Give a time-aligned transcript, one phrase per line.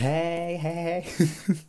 [0.00, 1.56] Hey, hey, hey.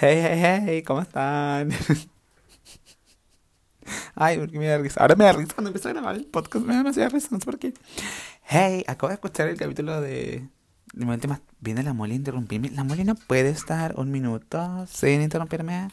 [0.00, 1.72] Hey, hey, hey, ¿cómo están?
[4.14, 5.00] Ay, porque me da risa.
[5.00, 6.64] Ahora me da risa cuando empiezo a grabar el podcast.
[6.64, 7.74] Me da demasiada risa, no sé por qué.
[8.44, 10.46] Hey, acabo de escuchar el capítulo de.
[10.92, 12.70] De momento más viene la mole a interrumpirme.
[12.70, 15.88] La mole no puede estar un minuto sin interrumpirme.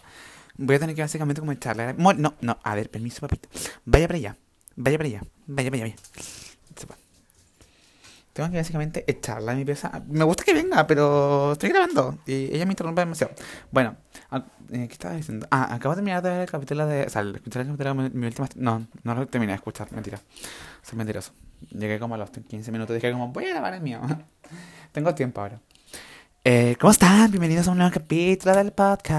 [0.58, 1.96] Voy a tener que básicamente como echarle.
[1.96, 3.50] No, no, a ver, permiso, papito.
[3.84, 4.38] Vaya para allá.
[4.76, 5.24] Vaya para allá.
[5.48, 5.96] Vaya para allá.
[8.36, 10.04] Tengo que básicamente echarla a mi pieza.
[10.10, 13.34] Me gusta que venga, pero estoy grabando y ella me interrumpe demasiado.
[13.72, 13.96] Bueno,
[14.74, 15.48] eh, ¿qué estaba diciendo?
[15.50, 17.04] Ah, acabo de terminar de ver el capítulo de.
[17.04, 18.50] O sea, el capítulo de mi, mi última.
[18.58, 20.20] No, no lo terminé de escuchar, mentira.
[20.82, 21.32] Soy mentiroso.
[21.70, 22.94] Llegué como a los 15 minutos.
[22.94, 24.02] Dije, como, voy a grabar el mío.
[24.92, 25.62] Tengo tiempo ahora.
[26.44, 27.32] Eh, ¿Cómo están?
[27.32, 29.16] Bienvenidos a un nuevo capítulo del podcast.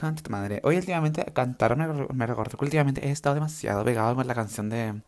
[0.00, 0.60] Concha tu madre.
[0.64, 4.68] Hoy últimamente cantar me, me recordó que últimamente he estado demasiado pegado con la canción
[4.70, 5.02] de...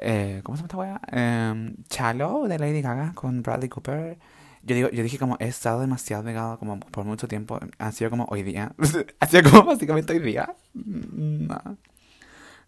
[0.00, 0.76] eh, ¿Cómo se llama esta
[1.12, 1.50] wea?
[1.50, 4.18] Em, Chalo de Lady Gaga con Bradley Cooper.
[4.62, 7.58] Yo digo, yo dije como he estado demasiado pegado como por mucho tiempo.
[7.78, 8.72] Ha sido como hoy día.
[9.20, 10.54] ha sido como básicamente hoy día.
[10.74, 11.76] Mm, No.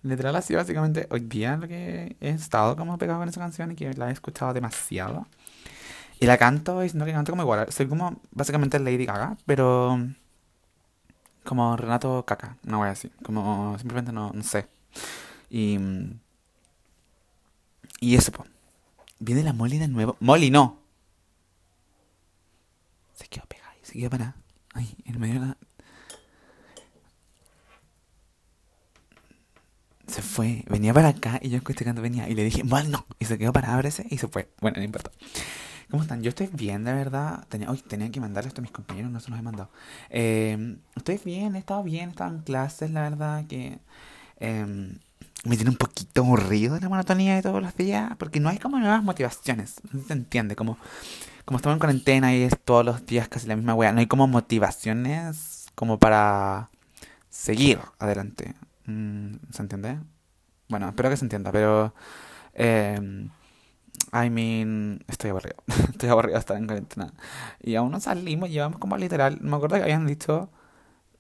[0.02, 3.72] Literal ha sido básicamente hoy día lo que he estado como pegado con esa canción
[3.72, 5.26] y que la he escuchado demasiado.
[6.20, 7.66] Y la canto y siento que canto como igual.
[7.72, 9.98] Soy como básicamente Lady Gaga, pero
[11.48, 13.10] como Renato Caca, una wea así.
[13.24, 14.68] Como simplemente no, no sé.
[15.48, 15.78] Y,
[18.00, 18.44] y eso, po.
[19.18, 20.16] Viene la Molly de nuevo.
[20.20, 20.78] Molly, no.
[23.14, 24.36] Se quedó pegada y se quedó para.
[24.74, 25.56] Ay, en medio de la.
[30.06, 33.06] Se fue, venía para acá y yo escuché cuando venía y le dije, mal no.
[33.18, 34.50] Y se quedó para ábrese y se fue.
[34.60, 35.10] Bueno, no importa.
[35.90, 36.22] ¿Cómo están?
[36.22, 37.46] Yo estoy bien, de verdad.
[37.48, 39.70] Tenía, hoy tenía que mandarle esto a mis compañeros, no se los he mandado.
[40.10, 43.78] Eh, estoy bien, he estado bien, he estado en clases, la verdad que
[44.38, 44.96] eh,
[45.44, 48.78] me tiene un poquito aburrido la monotonía de todos los días, porque no hay como
[48.78, 49.76] nuevas motivaciones.
[49.92, 50.76] No se entiende, como,
[51.46, 54.06] como estamos en cuarentena y es todos los días casi la misma wea, no hay
[54.06, 56.68] como motivaciones como para
[57.30, 58.54] seguir adelante.
[58.84, 59.98] Mm, ¿Se entiende?
[60.68, 61.94] Bueno, espero que se entienda, pero...
[62.52, 63.28] Eh,
[64.12, 65.56] I mean, estoy aburrido.
[65.90, 67.12] Estoy aburrido de estar en cuarentena.
[67.60, 69.38] Y aún no salimos, llevamos como literal.
[69.40, 70.50] Me acuerdo que habían dicho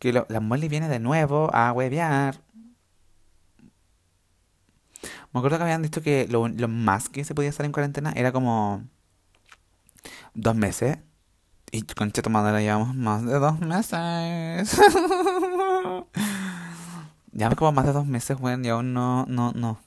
[0.00, 2.40] que lo- la Molly viene de nuevo a huevear.
[5.32, 8.32] Me acuerdo que habían dicho que lo, más que se podía estar en cuarentena era
[8.32, 8.82] como
[10.34, 10.98] dos meses.
[11.72, 14.80] Y concha tu madre, llevamos más de dos meses.
[17.32, 19.78] Llevamos como más de dos meses, weón, y aún no, no, no.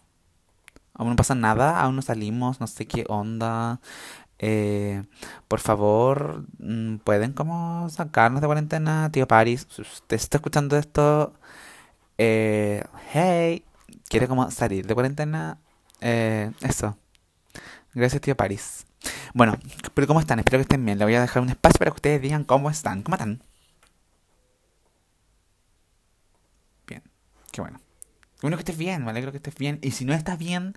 [1.02, 3.82] Aún no pasa nada, aún no salimos, no sé qué onda.
[4.40, 5.04] Eh,
[5.48, 9.12] por favor, mm, ¿pueden como sacarnos de cuarentena?
[9.12, 11.34] Tío Paris, si usted está escuchando esto,
[12.20, 13.66] eh, hey,
[14.10, 15.60] ¿quiere como salir de cuarentena?
[16.02, 16.98] Eh, eso.
[17.94, 18.86] Gracias, tío Paris.
[19.34, 19.58] Bueno,
[19.96, 20.40] pero ¿cómo están?
[20.40, 21.00] Espero que estén bien.
[21.00, 23.04] Le voy a dejar un espacio para que ustedes digan cómo están.
[23.04, 23.44] ¿Cómo están?
[26.88, 27.04] Bien,
[27.52, 27.81] qué bueno.
[28.42, 29.80] Bueno que estés bien, me alegro que estés bien.
[29.82, 30.74] Y si no estás bien,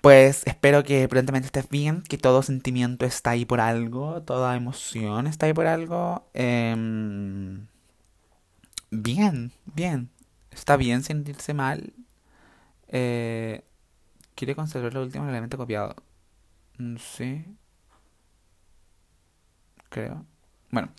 [0.00, 5.26] pues espero que prontamente estés bien, que todo sentimiento está ahí por algo, toda emoción
[5.26, 6.26] está ahí por algo.
[6.34, 7.66] Em,
[8.90, 10.10] bien, bien.
[10.50, 11.92] Está bien sentirse mal.
[12.88, 13.64] Eh,
[14.34, 15.96] quiere conservar el último elemento copiado.
[16.78, 17.44] Mm, Sí,
[19.88, 20.24] creo.
[20.70, 20.90] Bueno,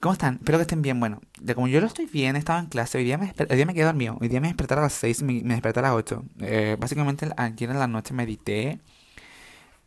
[0.00, 0.34] ¿Cómo están?
[0.36, 1.00] Espero que estén bien.
[1.00, 2.98] Bueno, de como yo lo estoy bien, estaba en clase.
[2.98, 4.16] Hoy día me, hoy quedé dormido.
[4.20, 6.24] Hoy día me desperté a las 6 y me, me desperté a las 8.
[6.40, 8.80] Eh, básicamente ayer en la noche medité.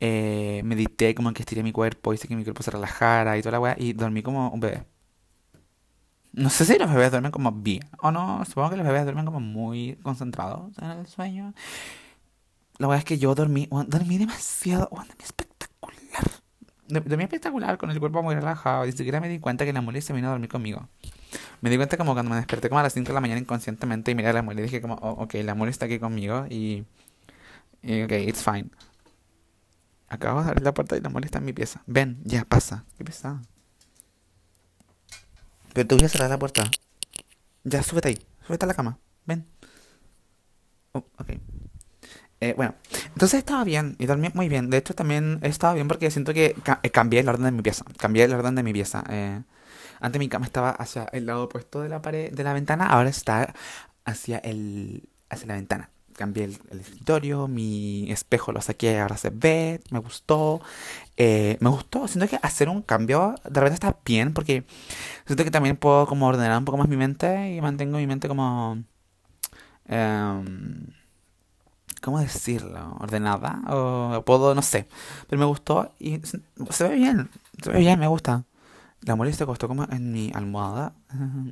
[0.01, 3.53] Eh, medité como que estiré mi cuerpo, hice que mi cuerpo se relajara y toda
[3.53, 3.75] la weá.
[3.77, 4.85] Y dormí como un bebé.
[6.33, 8.43] No sé si los bebés duermen como bien o no.
[8.45, 11.53] Supongo que los bebés duermen como muy concentrados en el sueño.
[12.77, 15.13] La verdad es que yo dormí, dormí demasiado, dormí
[16.87, 18.85] Dormí espectacular, con el cuerpo muy relajado.
[18.85, 20.87] Ni siquiera me di cuenta que la mole se vino a dormir conmigo.
[21.61, 24.11] Me di cuenta como cuando me desperté como a las 5 de la mañana inconscientemente
[24.11, 26.45] y miré a la mole y dije como, oh, ok, la mole está aquí conmigo
[26.49, 26.85] y,
[27.81, 28.69] y ok, it's fine.
[30.07, 31.81] Acabo de abrir la puerta y la mole está en mi pieza.
[31.87, 32.85] Ven, ya, pasa.
[32.97, 33.41] Qué pesada.
[35.73, 36.69] Pero tú voy a cerrar la puerta.
[37.63, 38.19] Ya, súbete ahí.
[38.45, 38.99] Súbete a la cama.
[39.25, 39.45] Ven.
[40.93, 41.54] Oh, ok.
[42.41, 42.75] Eh, bueno,
[43.13, 44.69] entonces estaba bien y dormí muy bien.
[44.69, 47.85] De hecho, también estaba bien porque siento que eh, cambié el orden de mi pieza.
[47.97, 49.03] Cambié el orden de mi pieza.
[49.09, 49.41] Eh,
[49.99, 52.87] antes mi cama estaba hacia el lado opuesto de la pared, de la ventana.
[52.87, 53.53] Ahora está
[54.05, 55.89] hacia el, hacia la ventana.
[56.15, 60.61] Cambié el, el escritorio, mi espejo lo saqué, ahora se ve, me gustó.
[61.17, 62.07] Eh, me gustó.
[62.07, 64.65] Siento que hacer un cambio de repente está bien porque
[65.25, 68.27] siento que también puedo como ordenar un poco más mi mente y mantengo mi mente
[68.27, 68.83] como...
[69.87, 70.87] em,
[72.01, 72.97] ¿Cómo decirlo?
[72.99, 73.61] ¿Ordenada?
[73.67, 74.87] O puedo, no sé.
[75.29, 76.19] Pero me gustó y
[76.69, 77.29] se ve bien.
[77.61, 78.45] Se ve bien, me gusta.
[79.01, 80.93] La molestia se costó como en mi almohada.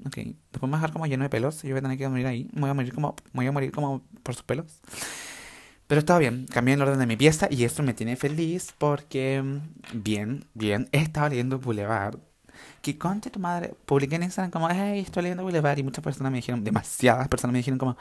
[0.05, 0.15] ok.
[0.51, 1.61] Después me dejar como lleno de pelos.
[1.61, 2.49] Yo voy a tener que morir ahí.
[2.53, 4.81] Me voy a morir como, voy a morir como por sus pelos.
[5.87, 6.45] Pero estaba bien.
[6.51, 9.43] Cambié el orden de mi pieza y esto me tiene feliz porque,
[9.93, 12.17] bien, bien, he estado leyendo Boulevard
[12.81, 16.31] que conte tu madre, publiqué en Instagram como, hey, estoy leyendo Boulevard y muchas personas
[16.31, 17.97] me dijeron, demasiadas personas me dijeron como,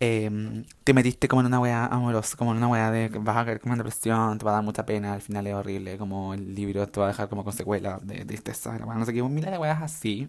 [0.00, 3.44] eh, te metiste como en una wea amorosa, como en una wea de, vas a
[3.44, 6.34] caer como en depresión, te va a dar mucha pena, al final es horrible, como
[6.34, 9.50] el libro te va a dejar como con secuelas de tristeza, no sé qué, mira
[9.50, 10.28] de weas así.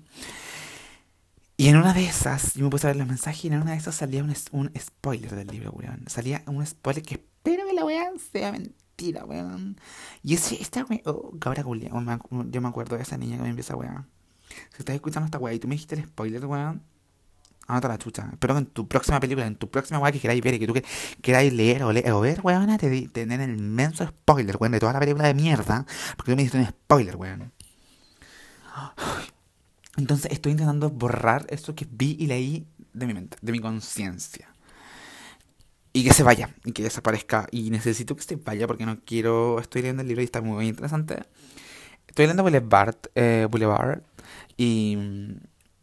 [1.56, 3.72] Y en una de esas, yo me puse a ver los mensajes y en una
[3.72, 6.04] de esas salía un, un spoiler del libro, weón.
[6.08, 9.78] Salía un spoiler que espero que la wea sea mentira mentira, weón.
[10.24, 13.50] Y ese, esta weón, oh, cabra culia, yo me acuerdo de esa niña que me
[13.50, 14.07] empieza, weón.
[14.72, 16.84] Si estás escuchando esta weá y tú me dijiste el spoiler, weón,
[17.68, 18.30] anota la chucha.
[18.31, 20.68] Espero que en tu próxima película, en tu próxima weá que queráis ver y que
[20.68, 20.74] tú
[21.22, 24.94] queráis leer o, leer, o ver, weón, te tener el inmenso spoiler, weón, de toda
[24.94, 25.86] la película de mierda,
[26.16, 27.51] porque tú me dijiste un spoiler, weón.
[29.98, 34.53] Entonces estoy intentando borrar esto que vi y leí de mi mente, de mi conciencia
[35.94, 37.48] y que se vaya y que desaparezca.
[37.51, 39.60] Y necesito que se vaya porque no quiero.
[39.60, 41.24] Estoy leyendo el libro y está muy interesante.
[42.07, 44.01] Estoy leyendo Boulevard, eh, Boulevard
[44.57, 44.98] y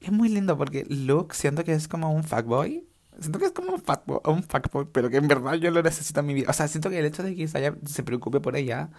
[0.01, 2.87] es muy lindo porque Luke siento que es como un fuckboy.
[3.21, 6.21] Siento que es como un fuckboy, un fuckboy, pero que en verdad yo lo necesito
[6.21, 6.51] en mi vida.
[6.51, 8.91] O sea, siento que el hecho de que Isaiah se preocupe por ella.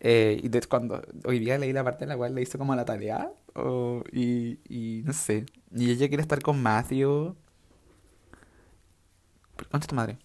[0.00, 2.74] Eh, y de cuando hoy día leí la parte en la cual le hizo como
[2.74, 3.30] la tarea.
[4.12, 5.46] y, y no sé.
[5.74, 7.36] Y ella quiere estar con Matthew.
[9.70, 10.18] ¿Cuánto tu madre?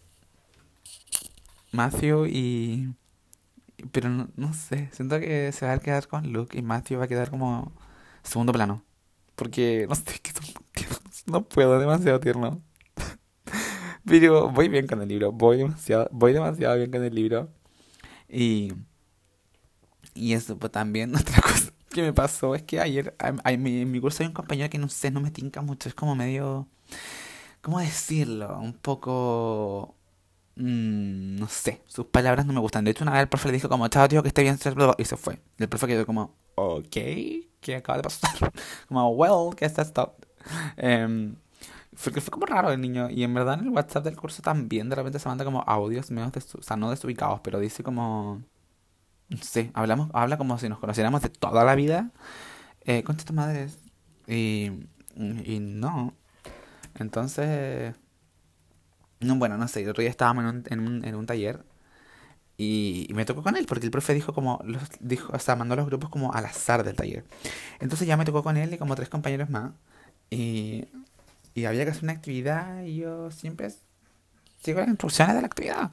[1.71, 2.93] Matthew y...
[3.91, 7.05] Pero no, no, sé, siento que se va a quedar con Luke y Matthew va
[7.05, 7.71] a quedar como
[8.23, 8.83] segundo plano.
[9.35, 10.31] Porque, no sé, que
[11.27, 12.61] No puedo, demasiado tierno.
[14.05, 17.49] Pero voy bien con el libro, voy demasiado, voy demasiado bien con el libro.
[18.27, 18.73] Y...
[20.13, 23.99] Y eso, pues también otra cosa que me pasó es que ayer en mi, mi
[23.99, 26.67] curso hay un compañero que no sé, no me tinca mucho, es como medio...
[27.61, 28.57] ¿Cómo decirlo?
[28.59, 29.98] Un poco
[30.59, 32.83] Mm, no sé, sus palabras no me gustan.
[32.83, 34.59] De hecho, una vez el profe le dijo como, chao tío, que esté bien,
[34.97, 35.39] y se fue.
[35.57, 36.83] El profe quedó como, ok,
[37.61, 38.51] ¿qué acaba de pasar?
[38.89, 40.17] como, well, ¿qué es esto?
[40.75, 41.33] Eh,
[41.93, 43.09] fue, como raro el niño.
[43.09, 46.11] Y en verdad en el WhatsApp del curso también de repente se manda como audios
[46.11, 48.41] medio o sea, no desubicados, pero dice como,
[49.29, 52.11] no sé, hablamos, habla como si nos conociéramos de toda la vida.
[52.85, 53.03] Eh,
[53.33, 53.77] madres.
[54.27, 54.71] Y,
[55.15, 56.13] y no.
[56.95, 57.95] Entonces...
[59.19, 61.63] No, bueno, no sé, el otro día estábamos en un, en un, en un taller
[62.61, 65.77] y, me tocó con él, porque el profe dijo como, los, dijo, o sea, mandó
[65.77, 67.23] los grupos como al azar del taller.
[67.79, 69.71] Entonces ya me tocó con él y como tres compañeros más.
[70.29, 70.85] Y,
[71.55, 73.71] y había que hacer una actividad y yo siempre
[74.61, 75.91] sigo las instrucciones de la actividad.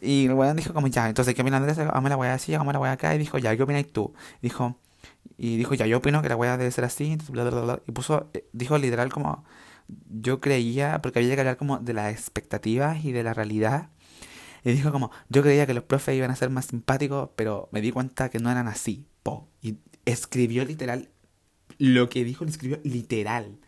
[0.00, 1.78] Y el weón dijo como ya, entonces ¿qué opina Andrés?
[1.78, 3.14] Hagamos la weá así, hagamos la weá acá.
[3.14, 4.12] Y dijo, ya, ¿qué opinas tú?
[4.42, 4.76] Dijo,
[5.36, 7.16] y dijo, ya, yo opino que la weá debe ser así.
[7.30, 9.44] Bla, bla, bla, Y puso, eh, dijo literal como
[10.08, 13.90] yo creía, porque había que hablar como de las expectativas y de la realidad.
[14.64, 17.80] Y dijo como, yo creía que los profes iban a ser más simpáticos, pero me
[17.80, 19.06] di cuenta que no eran así.
[19.22, 19.48] Po.
[19.62, 21.10] Y escribió literal,
[21.78, 23.58] lo que dijo lo escribió literal.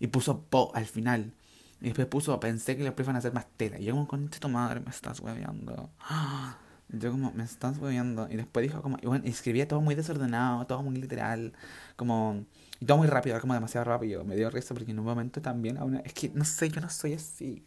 [0.00, 1.34] Y puso po al final.
[1.80, 3.78] Y después puso, pensé que los profes iban a ser más tela.
[3.78, 5.90] Y yo como, con tu madre, me estás hueveando.
[6.92, 8.26] Yo como, me estás hueveando.
[8.28, 11.52] Y después dijo como, y bueno, escribía todo muy desordenado, todo muy literal.
[11.94, 12.44] Como
[12.80, 14.24] y todo muy rápido, como demasiado rápido.
[14.24, 17.12] Me dio risa porque en un momento también, es que no sé, yo no soy
[17.12, 17.66] así.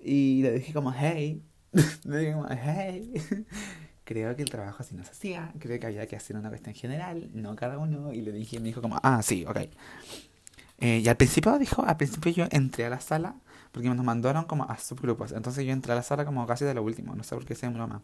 [0.00, 1.42] Y le dije como, hey,
[2.04, 3.12] le dije como, hey.
[4.04, 6.76] Creo que el trabajo así no se hacía, creo que había que hacer una cuestión
[6.76, 8.12] general, no cada uno.
[8.12, 9.58] Y le dije, me dijo como, ah, sí, ok.
[10.78, 13.34] Eh, y al principio dijo, al principio yo entré a la sala
[13.72, 15.32] porque nos mandaron como a subgrupos.
[15.32, 17.56] Entonces yo entré a la sala como casi de lo último, no sé por qué
[17.56, 18.00] se más.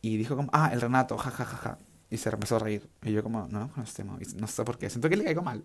[0.00, 1.56] Y dijo como, ah, el Renato, jajajaja.
[1.56, 1.89] Ja, ja, ja.
[2.10, 2.88] Y se empezó a reír.
[3.02, 4.20] Y yo como, no nos conocemos.
[4.20, 4.90] Y no sé por qué.
[4.90, 5.62] Siento que le caigo mal.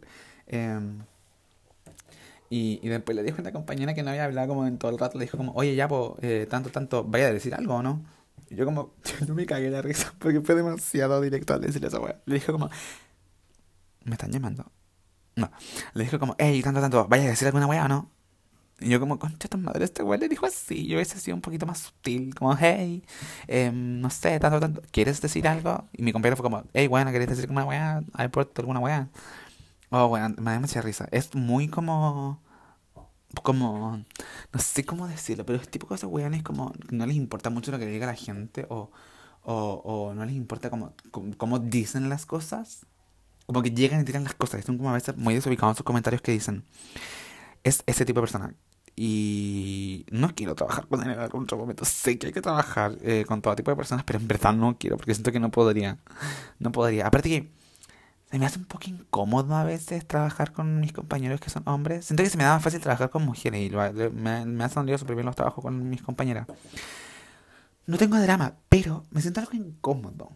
[0.47, 0.99] Em,
[2.49, 4.91] y, y, después le dijo a una compañera que no había hablado como en todo
[4.91, 5.17] el rato.
[5.17, 8.03] Le dijo como, oye, ya, pues, tanto, tanto, vaya a decir algo no.
[8.49, 11.87] Y yo como, yo no me cagué la risa porque fue demasiado directo al decirle
[11.87, 12.21] esa weá.
[12.25, 12.69] Le dijo como,
[14.03, 14.71] ¿me están llamando?
[15.35, 15.51] No.
[15.93, 18.11] Le dijo como, hey, tanto, tanto, vaya a decir alguna weá o no.
[18.79, 20.85] Y yo como, concha tu madre, este güey le dijo así.
[20.87, 23.03] Yo hubiese sido un poquito más sutil, como, hey,
[23.47, 25.85] eh, no sé, tanto, tanto, ¿quieres decir algo?
[25.93, 28.03] Y mi compañero fue como, hey, bueno, ¿querés decir alguna weá?
[28.13, 29.09] ¿Hay puesto alguna weá?
[29.91, 31.07] Oh, bueno, me da mucha risa.
[31.11, 32.41] Es muy como,
[33.43, 34.03] como,
[34.53, 37.79] no sé cómo decirlo, pero es tipo de weones como, no les importa mucho lo
[37.79, 38.91] que diga la gente o,
[39.43, 40.93] o, o no les importa como,
[41.37, 42.85] como, dicen las cosas.
[43.45, 44.65] Como que llegan y tiran las cosas.
[44.65, 46.65] Son como a veces muy desubicados en sus comentarios que dicen.
[47.63, 48.55] Es ese tipo de persona
[48.95, 51.83] Y no quiero trabajar con él en algún otro momento.
[51.83, 54.77] Sé que hay que trabajar eh, con todo tipo de personas, pero en verdad no
[54.77, 55.97] quiero, porque siento que no podría.
[56.59, 57.07] No podría.
[57.07, 57.51] Aparte que
[58.31, 62.05] se me hace un poco incómodo a veces trabajar con mis compañeros que son hombres.
[62.05, 63.75] Siento que se me da más fácil trabajar con mujeres y
[64.13, 66.47] me, me ha salido súper bien los trabajos con mis compañeras.
[67.87, 70.31] No tengo drama, pero me siento algo incómodo.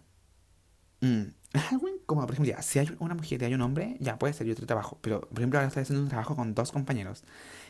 [1.01, 1.23] Mm,
[1.53, 2.27] es algo incómodo.
[2.27, 4.53] Por ejemplo, ya, si hay una mujer y hay un hombre, ya puede ser yo
[4.53, 4.99] otro trabajo.
[5.01, 7.23] Pero, por ejemplo, ahora estoy haciendo un trabajo con dos compañeros.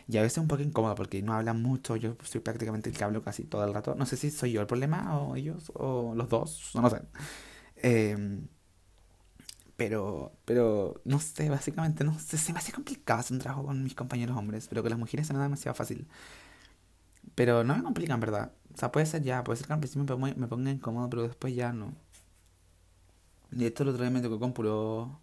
[0.09, 1.95] Y a veces es un poco incómodo porque no hablan mucho.
[1.95, 3.93] Yo soy prácticamente el que hablo casi todo el rato.
[3.95, 6.71] No sé si soy yo el problema o ellos o los dos.
[6.73, 7.01] No, sé.
[7.75, 8.47] Em,
[9.77, 12.37] pero, pero, no sé, básicamente, no sé.
[12.37, 14.67] Se me hace complicado hacer un trabajo con mis compañeros hombres.
[14.67, 16.07] Pero con las mujeres se me da demasiado fácil.
[17.35, 18.51] Pero no me complican, ¿verdad?
[18.73, 19.43] O sea, puede ser ya.
[19.43, 21.95] Puede ser que al principio me, me ponga incómodo, pero después ya no.
[23.51, 25.19] Y esto lo otro día me tocó con puro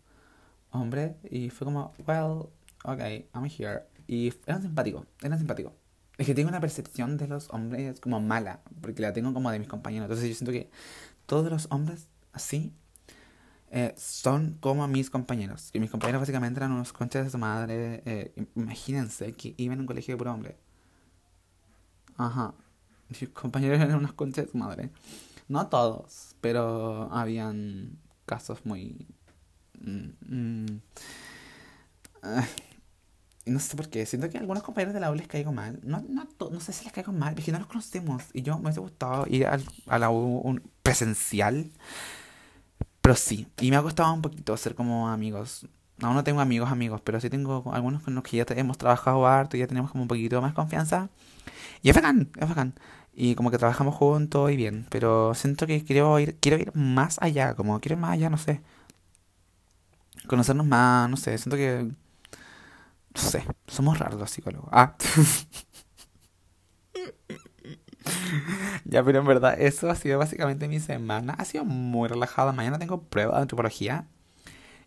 [0.70, 1.16] hombre.
[1.30, 2.48] Y fue como, well,
[2.84, 3.00] ok,
[3.34, 3.82] I'm here.
[4.06, 5.72] Y eran simpáticos, eran simpáticos.
[6.18, 9.58] Es que tengo una percepción de los hombres como mala, porque la tengo como de
[9.58, 10.06] mis compañeros.
[10.06, 10.70] Entonces yo siento que
[11.26, 12.72] todos los hombres así
[13.70, 15.70] eh, son como mis compañeros.
[15.72, 18.02] Y mis compañeros básicamente eran unos conchas de su madre.
[18.06, 20.56] Eh, imagínense que iban en un colegio de puro hombre.
[22.16, 22.54] Ajá.
[23.08, 24.90] Mis compañeros eran unos conchas de su madre.
[25.48, 29.06] No todos, pero habían casos muy...
[29.80, 30.80] Mm, mm,
[33.46, 34.04] no sé por qué.
[34.06, 35.78] Siento que a algunos compañeros de la U les caigo mal.
[35.82, 38.24] No, no, no sé si les caigo mal, porque no los conocemos.
[38.32, 41.70] Y yo me hubiese gustado ir al, a la U presencial.
[43.00, 43.46] Pero sí.
[43.60, 45.66] Y me ha costado un poquito ser como amigos.
[46.02, 49.26] Aún no tengo amigos, amigos, pero sí tengo algunos con los que ya hemos trabajado
[49.26, 51.08] harto y ya tenemos como un poquito más confianza.
[51.82, 52.74] Y es bacán, es bacán.
[53.14, 54.86] Y como que trabajamos juntos y bien.
[54.90, 58.38] Pero siento que quiero ir, quiero ir más allá, como quiero ir más allá, no
[58.38, 58.60] sé.
[60.26, 61.88] Conocernos más, no sé, siento que
[63.16, 64.68] no sé, somos raros los psicólogos.
[64.72, 64.94] Ah.
[68.84, 71.34] ya, pero en verdad, eso ha sido básicamente mi semana.
[71.38, 72.52] Ha sido muy relajada.
[72.52, 74.06] Mañana tengo prueba de antropología.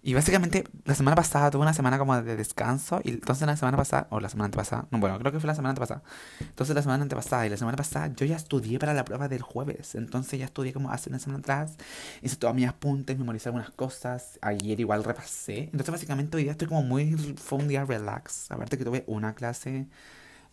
[0.01, 3.75] Y básicamente la semana pasada tuve una semana como de descanso y entonces la semana
[3.77, 6.03] pasada, o la semana antepasada, no, bueno, creo que fue la semana antepasada.
[6.39, 9.41] Entonces la semana antepasada y la semana pasada yo ya estudié para la prueba del
[9.41, 9.95] jueves.
[9.95, 11.75] Entonces ya estudié como hace una semana atrás,
[12.21, 14.39] hice todos mis apuntes, memoricé algunas cosas.
[14.41, 15.63] Ayer igual repasé.
[15.65, 18.51] Entonces básicamente hoy día estoy como muy, fue un día relax.
[18.51, 19.87] Aparte que tuve una clase.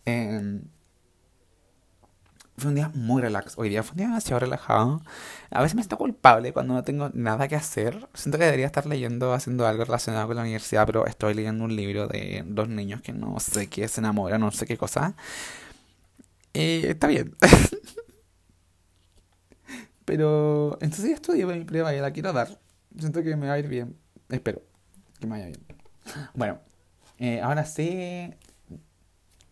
[0.05, 0.61] Eh,
[2.57, 3.53] fue un día muy relax.
[3.57, 5.01] Hoy día fue un día demasiado relajado.
[5.51, 8.09] A veces me siento culpable cuando no tengo nada que hacer.
[8.15, 11.75] Siento que debería estar leyendo, haciendo algo relacionado con la universidad, pero estoy leyendo un
[11.75, 15.15] libro de dos niños que no sé qué se enamoran, no sé qué cosa.
[16.53, 17.35] Está bien.
[20.05, 22.59] pero entonces ya estudié mi prueba y la quiero dar.
[22.97, 23.95] Siento que me va a ir bien.
[24.29, 24.63] Espero
[25.19, 25.59] que me vaya bien.
[26.33, 26.59] Bueno,
[27.19, 28.33] eh, ahora sí,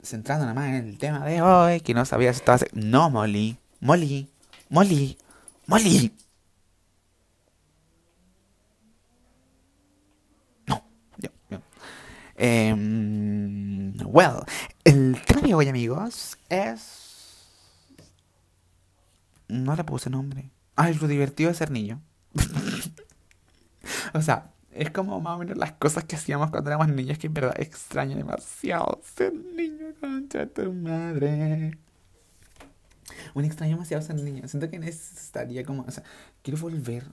[0.06, 2.60] centrando nada más en el tema de hoy, que no sabía si estaba...
[2.74, 3.58] No, Molly.
[3.80, 4.30] Molly.
[4.70, 5.18] Molly.
[5.68, 6.14] Molly.
[10.68, 10.84] No.
[11.18, 11.32] Ya,
[12.36, 14.44] em, well,
[14.84, 17.48] el tema de hoy, amigos, es...
[19.48, 20.50] No le puse nombre.
[20.76, 22.02] Ay, lo divertido de ser niño.
[24.14, 27.28] o sea, es como más o menos las cosas que hacíamos cuando éramos niños que
[27.28, 31.78] en verdad extraño demasiado ser niño, concha tu madre.
[33.34, 34.48] Un extraño demasiado ser niño.
[34.48, 36.04] Siento que necesitaría como, o sea,
[36.42, 37.04] quiero volver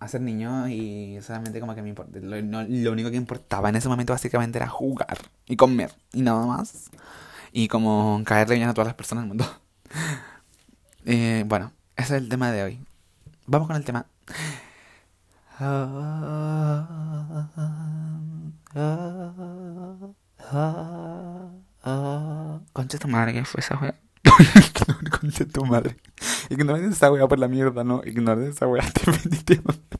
[0.00, 2.18] a ser niño y solamente como que me importa.
[2.20, 6.46] Lo, lo único que importaba en ese momento básicamente era jugar y comer y nada
[6.46, 6.90] más.
[7.52, 9.44] Y como caerle bien a todas las personas del mundo.
[11.04, 12.80] eh, bueno, ese es el tema de hoy.
[13.46, 14.06] Vamos con el tema.
[22.72, 23.94] Concha tu madre, ¿qué fue esa wea?
[25.20, 25.96] Concha tu madre.
[26.50, 28.02] Ignoren esa wea por la mierda, no.
[28.04, 29.98] Ignoren esa wea, definitivamente.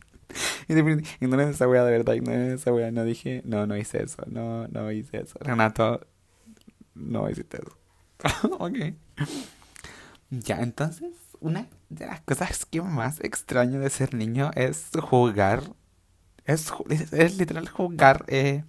[1.20, 2.90] Ignoren esa wea de verdad, ignoren esa wea.
[2.90, 5.38] No dije, no, no hice eso, no, no hice eso.
[5.40, 6.06] Renato,
[6.94, 7.76] no hiciste eso.
[8.58, 8.76] ok.
[10.30, 15.62] Ya, entonces, una de las cosas que más extraño de ser niño es jugar.
[16.44, 16.72] Es,
[17.12, 18.24] es, literal jugar.
[18.28, 18.64] Eh,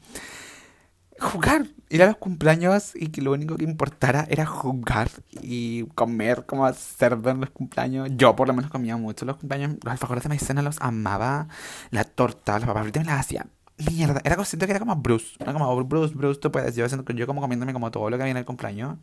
[1.19, 1.67] jugar.
[1.91, 5.09] Ir a los cumpleaños y que lo único que importara era jugar
[5.41, 8.09] y comer como cerdo en los cumpleaños.
[8.15, 9.77] Yo por lo menos comía mucho los cumpleaños.
[9.83, 11.47] Los alfajores de maicena los amaba.
[11.89, 13.47] La torta, los papas fritos me las hacía.
[13.91, 15.35] Mierda, era siento que era como Bruce.
[15.39, 16.75] Era como Bruce, Bruce, tú puedes.
[16.75, 18.97] Yo, yo como comiéndome como todo lo que había en el cumpleaños.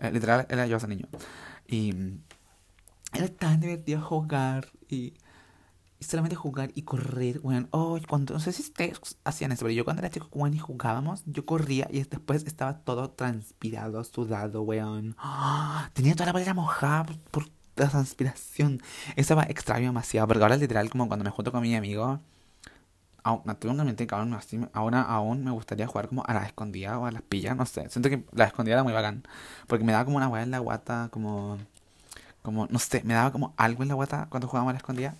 [0.00, 1.06] Eh, literal, era yo ese niño.
[1.66, 1.92] Y
[3.12, 5.14] era tan divertido jugar y
[5.98, 7.68] y solamente jugar y correr, weón.
[7.70, 10.58] Oh, cuando, no sé si ustedes hacían eso, pero yo cuando era chico, weón, y
[10.58, 15.16] jugábamos, yo corría y después estaba todo transpirado, sudado, weón.
[15.94, 18.80] tenía toda la polera mojada por, la transpiración.
[19.16, 22.20] Eso va extraño demasiado, porque ahora literal, como cuando me junto con mi amigo,
[23.44, 24.06] naturalmente
[24.72, 27.88] ahora aún me gustaría jugar como a la escondida o a las pillas, no sé.
[27.90, 29.24] Siento que la escondida era muy bacán,
[29.66, 31.58] porque me daba como una weá en la guata, como,
[32.42, 35.14] como, no sé, me daba como algo en la guata cuando jugábamos a la escondida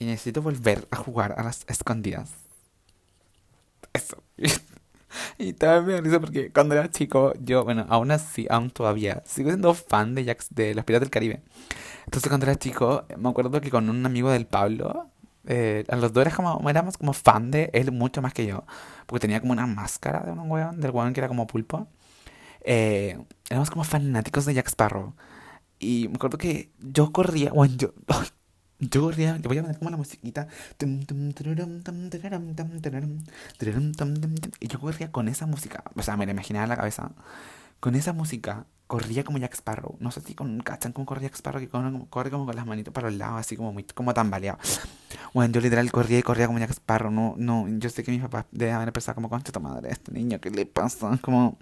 [0.00, 2.32] y necesito volver a jugar a las escondidas.
[3.92, 4.16] Eso.
[5.38, 9.50] y también me risa porque cuando era chico, yo, bueno, aún así, aún todavía, sigo
[9.50, 11.42] siendo fan de, de los Piratas del Caribe.
[12.06, 15.10] Entonces cuando era chico, me acuerdo que con un amigo del Pablo,
[15.46, 18.64] eh, a los dos éramos como, éramos como fan de él mucho más que yo.
[19.06, 21.88] Porque tenía como una máscara de un weón, del weón que era como pulpo.
[22.62, 23.18] Eh,
[23.50, 25.14] éramos como fanáticos de Jack Sparrow.
[25.78, 27.94] Y me acuerdo que yo corría, bueno, yo,
[28.80, 30.48] yo le voy a poner como la musiquita.
[34.60, 35.84] Y yo corría con esa música.
[35.94, 37.10] O sea, me la imaginaba en la cabeza.
[37.78, 39.96] Con esa música corría como Jack Sparrow.
[40.00, 42.92] No sé si con cachan como corría Jack Sparrow, que corre como con las manitos
[42.92, 44.58] para los lados, así como muy como tambaleado.
[45.32, 47.10] Bueno, yo literal corría y corría como Jack Sparrow.
[47.10, 50.10] No, no, yo sé que mis papás deben haber pensado como, concha tu madre, este
[50.12, 51.16] niño, ¿qué le pasa?
[51.22, 51.56] Como,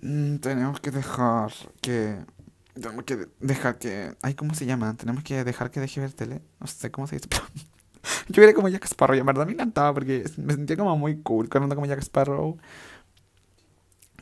[0.00, 2.18] tenemos que dejar que
[2.80, 4.14] tenemos que dejar que.
[4.22, 4.96] Ay, ¿cómo se llama?
[4.96, 6.42] Tenemos que dejar que deje ver tele.
[6.60, 7.28] No sé cómo se dice.
[8.28, 11.20] Yo era como Jack Sparrow y en verdad me encantaba porque me sentía como muy
[11.22, 12.58] cool corriendo como Jack Sparrow.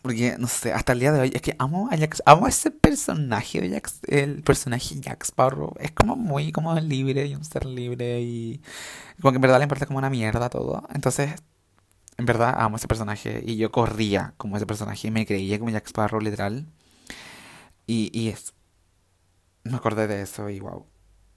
[0.03, 2.49] Porque, no sé, hasta el día de hoy es que amo a Jack, amo a
[2.49, 5.75] ese personaje de Jack, el personaje Jack Sparrow.
[5.81, 8.61] Es como muy como libre y un ser libre y
[9.21, 10.87] como que en verdad le importa como una mierda todo.
[10.95, 11.35] Entonces,
[12.19, 15.71] en verdad amo ese personaje y yo corría como ese personaje y me creía como
[15.71, 16.67] Jack Sparrow literal.
[17.87, 18.53] Y, y eso.
[19.65, 20.87] Me acordé de eso y wow.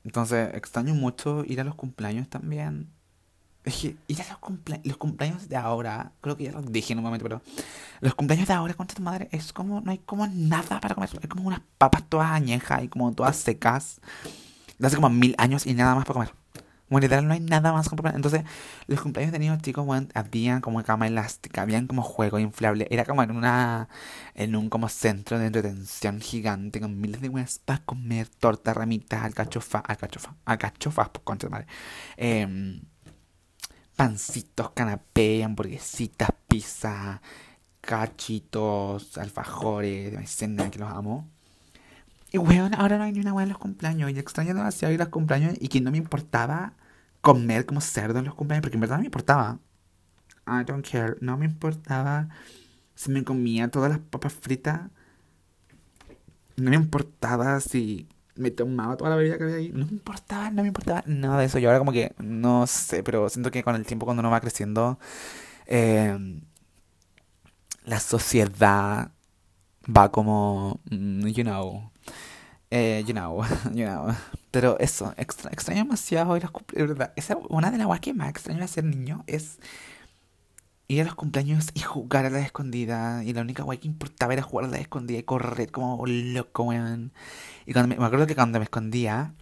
[0.03, 2.89] Entonces, extraño mucho ir a los cumpleaños también.
[3.63, 6.93] Es que ir a los, cumple los cumpleaños de ahora, creo que ya lo dije
[6.93, 7.41] en un momento, pero
[7.99, 11.09] los cumpleaños de ahora, contra tu madre, es como, no hay como nada para comer.
[11.21, 13.99] Es como unas papas todas añejas y como todas secas.
[14.81, 16.38] Hace como mil años y nada más para comer.
[16.89, 17.89] Bueno, literal no hay nada más.
[18.15, 18.43] Entonces,
[18.87, 22.87] los cumpleaños de niños chicos, bueno, habían como cama elástica, habían como juego inflable.
[22.89, 23.89] Era como en una,
[24.33, 29.23] en un como centro de entretención gigante con miles de weas para comer torta, ramitas,
[29.23, 31.67] alcachofa, alcachofa, alcachofas, pues concha de madre.
[32.17, 32.81] Eh,
[33.95, 37.21] pancitos, canapé, hamburguesitas, pizza,
[37.81, 41.29] cachitos, alfajores de maicena, que los amo.
[42.31, 44.09] Y weón, ahora no hay ni una weá en los cumpleaños.
[44.11, 46.73] Y extraño demasiado ir a los cumpleaños y que no me importaba
[47.21, 49.59] comer como cerdo en los cumpleaños, porque en verdad no me importaba.
[50.47, 51.15] I don't care.
[51.21, 52.29] No me importaba
[52.95, 54.89] si me comía todas las papas fritas.
[56.57, 59.71] No me importaba si me tomaba toda la bebida que había ahí.
[59.73, 61.59] No me importaba, no me importaba nada de eso.
[61.59, 64.41] Yo ahora como que, no sé, pero siento que con el tiempo cuando uno va
[64.41, 64.99] creciendo,
[65.67, 66.17] eh,
[67.85, 69.11] la sociedad
[69.85, 71.91] va como, mm, you know,
[72.71, 74.13] eh, you know, you know.
[74.51, 77.13] Pero eso, extraño demasiado ir a los ¿verdad?
[77.15, 79.59] Esa, una de las cosas que más extraño de ser niño es
[80.87, 83.23] ir a los cumpleaños y jugar a la escondida.
[83.23, 86.63] Y la única guay que importaba era jugar a la escondida y correr como loco,
[86.63, 87.13] weón.
[87.65, 89.35] Y cuando me, acuerdo que cuando me escondía,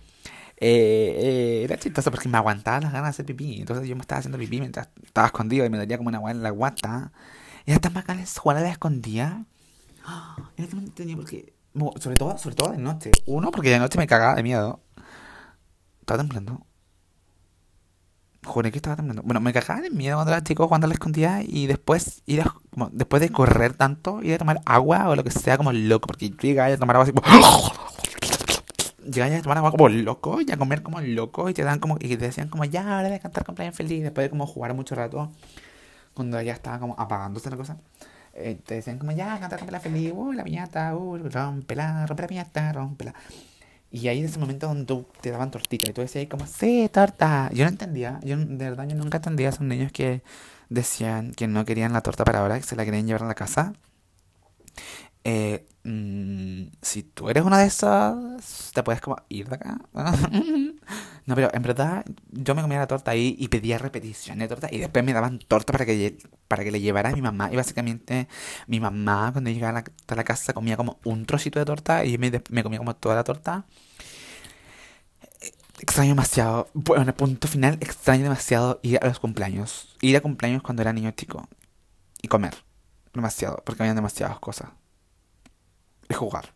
[0.58, 3.62] eh, eh, era chistoso porque me aguantaba las ganas de hacer pipí.
[3.62, 6.36] Entonces yo me estaba haciendo pipí mientras estaba escondido y me daría como una guay
[6.36, 7.14] en la guata.
[7.66, 9.46] Y era tan bacán jugar a la escondida.
[10.58, 11.54] Era tan entretenido porque
[12.00, 13.12] sobre todo, sobre todo de noche.
[13.26, 14.82] Uno, porque de noche me cagaba de miedo.
[16.02, 16.66] Estaba temblando.
[18.46, 19.24] Juré que estaba temblando.
[19.24, 22.56] Bueno, me cagaba de miedo cuando era chico cuando la escondía y después ir a,
[22.72, 26.08] como, después de correr tanto, ir a tomar agua o lo que sea como loco.
[26.08, 27.28] Porque yo llegaba a tomar agua así como...
[29.06, 31.98] llegaba a tomar agua como loco y a comer como loco y te dan como...
[32.00, 34.02] Y te decían como ya, hora de cantar cumpleaños feliz.
[34.02, 35.32] Después de como jugar mucho rato.
[36.14, 37.78] Cuando ya estaba como apagándose la cosa.
[38.66, 42.72] Te decían como ya, canta, la feliz, uh, la piñata, uh, rompela, rompe la piñata,
[42.72, 43.14] rompela.
[43.90, 47.50] Y ahí en ese momento donde te daban tortita y tú decías como, sí, torta.
[47.54, 50.22] Yo no entendía, yo de verdad yo nunca entendía a esos niños que
[50.70, 53.36] decían que no querían la torta para ahora, que se la querían llevar a la
[53.36, 53.74] casa.
[55.30, 59.78] Eh, mm, si tú eres una de esas, te puedes como ir de acá.
[61.26, 64.70] no, pero en verdad yo me comía la torta ahí y pedía repetición de torta
[64.72, 67.50] y después me daban torta para que, para que le llevara a mi mamá.
[67.52, 68.30] Y básicamente
[68.68, 72.32] mi mamá cuando llegaba a la, casa comía como un trocito de torta y me,
[72.50, 73.66] me comía como toda la torta.
[75.80, 79.98] Extraño demasiado, bueno, en el punto final, extraño demasiado ir a los cumpleaños.
[80.02, 81.50] Ir a cumpleaños cuando era niño chico.
[82.22, 82.56] Y comer.
[83.14, 84.70] Demasiado, porque había demasiadas cosas.
[86.10, 86.54] Y jugar.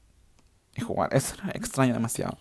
[0.75, 1.13] Y jugar.
[1.13, 2.37] Eso extraño demasiado.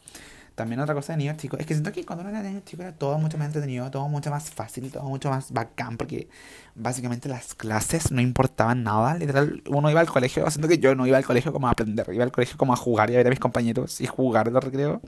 [0.54, 2.82] también otra cosa de niños chicos, es que siento que cuando uno era niño chico
[2.82, 6.28] era todo mucho más entretenido, todo mucho más fácil, todo mucho más bacán, porque
[6.74, 11.06] básicamente las clases no importaban nada, literal, uno iba al colegio, siento que yo no
[11.06, 13.28] iba al colegio como a aprender, iba al colegio como a jugar y a ver
[13.28, 15.00] a mis compañeros y jugar en los recreo,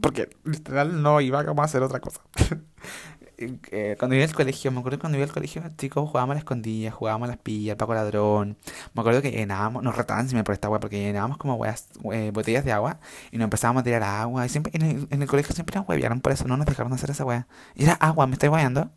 [0.00, 2.20] porque literal no iba como a hacer otra cosa.
[3.40, 6.38] Eh, cuando iba al colegio, me acuerdo cuando iba al colegio, chicos, jugábamos a la
[6.40, 8.56] escondida, jugábamos a las pillas, Paco Ladrón.
[8.94, 12.64] Me acuerdo que llenábamos, nos retaban siempre por esta agua, porque llenábamos como eh, botellas
[12.64, 12.98] de agua
[13.30, 14.44] y nos empezábamos a tirar agua.
[14.44, 16.92] Y siempre, en el, en el colegio siempre nos huevearon por eso, no nos dejaron
[16.92, 17.46] hacer esa weá.
[17.76, 18.90] Y era agua, me estoy hueveando.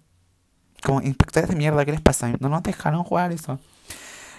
[0.83, 2.33] Como inspectores de mierda, ¿qué les pasa?
[2.39, 3.59] No nos dejaron jugar eso.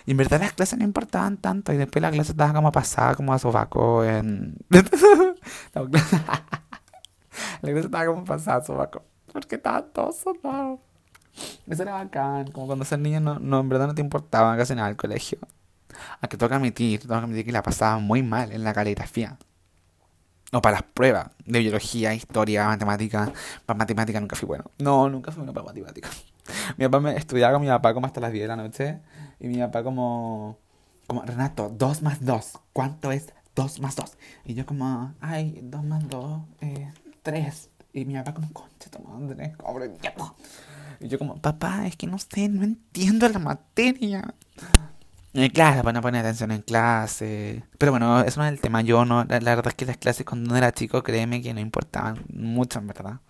[0.05, 1.73] Y en verdad las clases no importaban tanto.
[1.73, 4.57] Y después la clase estaba como pasada, como a sobaco en.
[4.71, 6.19] la clase
[7.81, 9.12] estaba como pasada a sobaco.
[9.33, 10.81] Porque estaban todos soldados.
[11.67, 12.51] Eso era bacán.
[12.53, 15.39] Como cuando ser niño, no, no, en verdad no te importaba casi nada el colegio.
[16.21, 19.39] Aunque toca admitir, toca admitir que la pasaba muy mal en la caligrafía.
[20.53, 23.33] O para las pruebas de biología, historia, matemática.
[23.65, 24.65] Para matemática nunca fui bueno.
[24.79, 26.11] No, nunca fui bueno para matemática.
[26.77, 29.01] Mi papá me estudiaba con mi papá como hasta las 10 de la noche.
[29.41, 30.59] Y mi papá como...
[31.07, 32.61] Como, Renato, 2 más 2.
[32.73, 34.19] ¿Cuánto es 2 más 2?
[34.45, 36.93] Y yo como, ay, 2 más 2, eh,
[37.23, 37.71] 3.
[37.93, 39.93] Y mi papá como, concha tu madre, cobre
[41.01, 44.35] Y yo como, papá, es que no sé, no entiendo la materia.
[45.35, 47.65] Y claro, van a poner atención en clase.
[47.79, 48.83] Pero bueno, eso no es el tema.
[48.83, 52.23] Yo no, la, verdad es que las clases cuando era chico, créeme que no importaban
[52.33, 53.21] mucho, en verdad.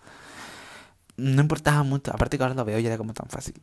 [1.15, 2.11] No importaba mucho.
[2.13, 3.55] Aparte que ahora lo veo y era como tan fácil.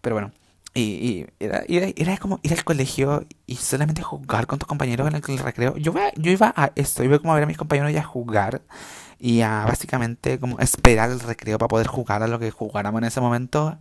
[0.00, 0.32] Pero bueno.
[0.72, 5.08] Y, y era, era, era, como ir al colegio y solamente jugar con tus compañeros
[5.08, 5.76] en el, recreo.
[5.76, 8.62] Yo, yo iba a esto, iba como a ver a mis compañeros ya jugar
[9.20, 13.08] y a básicamente como esperar el recreo para poder jugar a lo que jugáramos en
[13.08, 13.78] ese momento.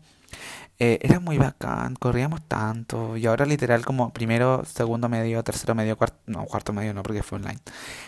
[0.79, 5.97] Eh, era muy bacán, corríamos tanto y ahora literal como primero, segundo medio, tercero medio,
[5.97, 7.59] cuarto, no, cuarto medio no porque fue online,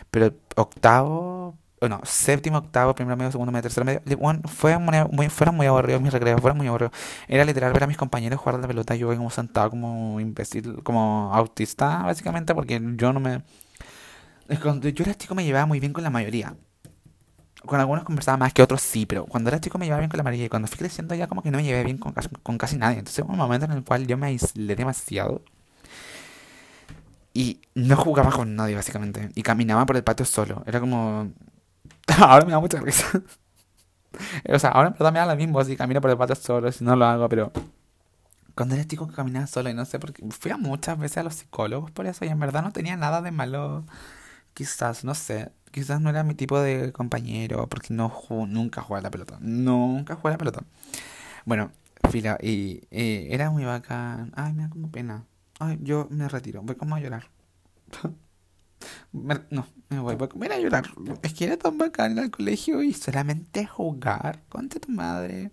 [0.10, 5.56] pero octavo, no, séptimo, octavo, primero medio, segundo medio, tercero medio, bueno, fue muy, fueron
[5.56, 6.94] muy aburridos mis recreos, fueron muy aburridos.
[7.28, 10.82] Era literal ver a mis compañeros jugar a la pelota, yo como sentado como imbécil,
[10.84, 13.44] como autista básicamente porque yo no me...
[14.62, 16.56] Cuando yo era chico me llevaba muy bien con la mayoría
[17.66, 20.18] con algunos conversaba más que otros sí, pero cuando era chico me llevaba bien con
[20.18, 22.58] la María y cuando fui creciendo ya como que no me llevé bien con, con
[22.58, 23.00] casi nadie.
[23.00, 25.44] Entonces hubo un momento en el cual yo me aislé demasiado
[27.34, 30.64] y no jugaba con nadie básicamente y caminaba por el patio solo.
[30.66, 31.32] Era como...
[32.20, 33.08] ahora me da mucha risa.
[34.50, 36.72] o sea, ahora en verdad me da lo mismo si camino por el patio solo,
[36.72, 37.52] si no lo hago, pero...
[38.56, 41.36] Cuando era chico caminaba solo y no sé, porque fui a muchas veces a los
[41.36, 43.86] psicólogos por eso y en verdad no tenía nada de malo.
[44.54, 48.12] Quizás, no sé quizás no era mi tipo de compañero, porque no
[48.48, 49.38] nunca jugaba la pelota.
[49.42, 50.64] Nunca jugué la pelota.
[51.46, 51.72] Bueno,
[52.10, 54.32] fila, y, era muy bacán.
[54.36, 55.26] Ay, me da como pena.
[55.60, 57.30] Ay, yo me retiro, voy como a llorar.
[59.12, 60.86] no, me voy, voy a, a llorar.
[61.22, 64.44] Es que era tan bacán ir al colegio y solamente jugar.
[64.50, 65.52] Conte tu madre.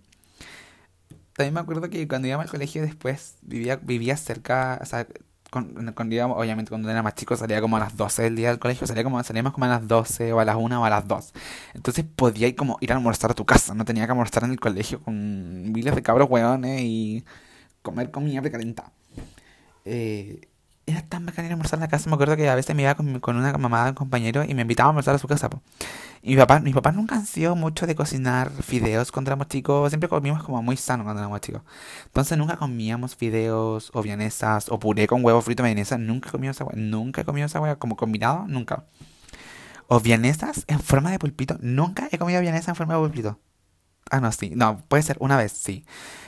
[1.33, 5.07] También me acuerdo que cuando iba al colegio después vivía, vivía cerca, o sea,
[5.49, 8.59] con, digamos, obviamente cuando era más chico salía como a las 12 del día del
[8.59, 11.07] colegio, salía como, salíamos como a las 12 o a las 1 o a las
[11.07, 11.33] 2.
[11.73, 14.51] Entonces podía ir como ir a almorzar a tu casa, no tenía que almorzar en
[14.51, 17.25] el colegio con miles de cabros hueones y
[17.81, 18.91] comer comida precalentada.
[19.85, 20.48] Eh,
[20.89, 22.83] era tan bacán ir a almorzar en la casa, me acuerdo que a veces me
[22.83, 25.49] iba con, con una mamá un compañero y me invitaba a almorzar a su casa.
[26.21, 29.89] Y mi papá, mis papás nunca han mucho de cocinar fideos cuando éramos chicos.
[29.89, 31.61] Siempre comíamos como muy sano cuando éramos chicos.
[32.05, 35.97] Entonces nunca comíamos fideos o vienesas o puré con huevo frito vienesa.
[35.97, 36.75] Nunca he comido esa hueá.
[36.75, 38.45] Nunca he comido esa hueá como combinado.
[38.47, 38.83] Nunca.
[39.87, 41.57] O vienesas en forma de pulpito.
[41.61, 43.39] Nunca he comido vienesa en forma de pulpito.
[44.09, 44.51] Ah, no, sí.
[44.55, 45.85] No, puede ser una vez, sí.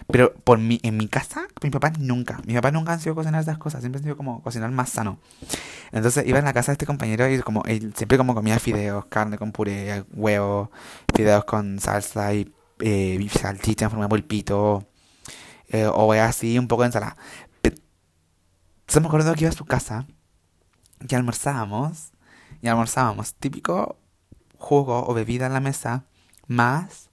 [0.08, 2.40] Pero por mi, en mi casa, mi papá nunca.
[2.46, 3.82] Mi papá nunca han sido cocinar esas cosas.
[3.82, 5.20] Siempre han sido como cocinar más sano.
[5.92, 9.06] Entonces iba en la casa de este compañero y como él siempre como comía fideos,
[9.06, 10.72] carne con puré, huevo,
[11.16, 14.88] fideos con salsa y eh, salchicha en forma de pulpito.
[15.70, 17.18] Eh, o así, un poco de ensalada.
[18.92, 20.06] Entonces me acuerdo que iba a su casa
[21.08, 22.12] y almorzábamos.
[22.62, 23.98] Y almorzábamos típico
[24.58, 26.06] jugo o bebida en la mesa
[26.48, 27.10] más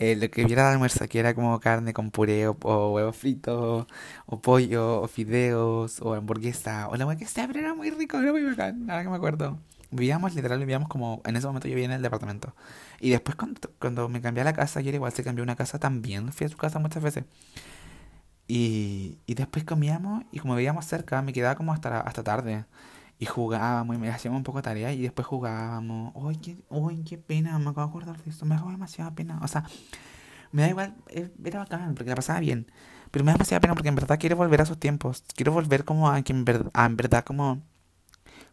[0.00, 2.54] eh, lo que viera de almuerzo, que era como carne con puré o,
[2.94, 3.86] huevos fritos,
[4.24, 8.18] o pollo, o fideos, o hamburguesa, o la hueá que sea, pero era muy rico,
[8.18, 9.58] era muy bacán, ahora que me acuerdo.
[9.90, 12.54] Vivíamos, literal, vivíamos como, en ese momento yo vivía en el departamento.
[12.98, 15.78] Y después cuando, cuando me cambié a la casa, ayer igual se cambió una casa
[15.78, 17.24] también, fui a su casa muchas veces.
[18.48, 22.64] Y, y después comíamos, y como vivíamos cerca, me quedaba como hasta, hasta tarde
[23.20, 26.10] y jugábamos y me hacíamos un poco de tarea y después jugábamos.
[26.14, 29.38] Uy, qué, uy, qué pena, me acabo de acordar de esto, me daba demasiada pena.
[29.42, 29.62] O sea,
[30.52, 32.72] me da igual, eh, era bacán porque la pasaba bien,
[33.10, 35.84] pero me da demasiada pena porque en verdad quiero volver a esos tiempos, quiero volver
[35.84, 37.60] como a que en, verdad, en verdad como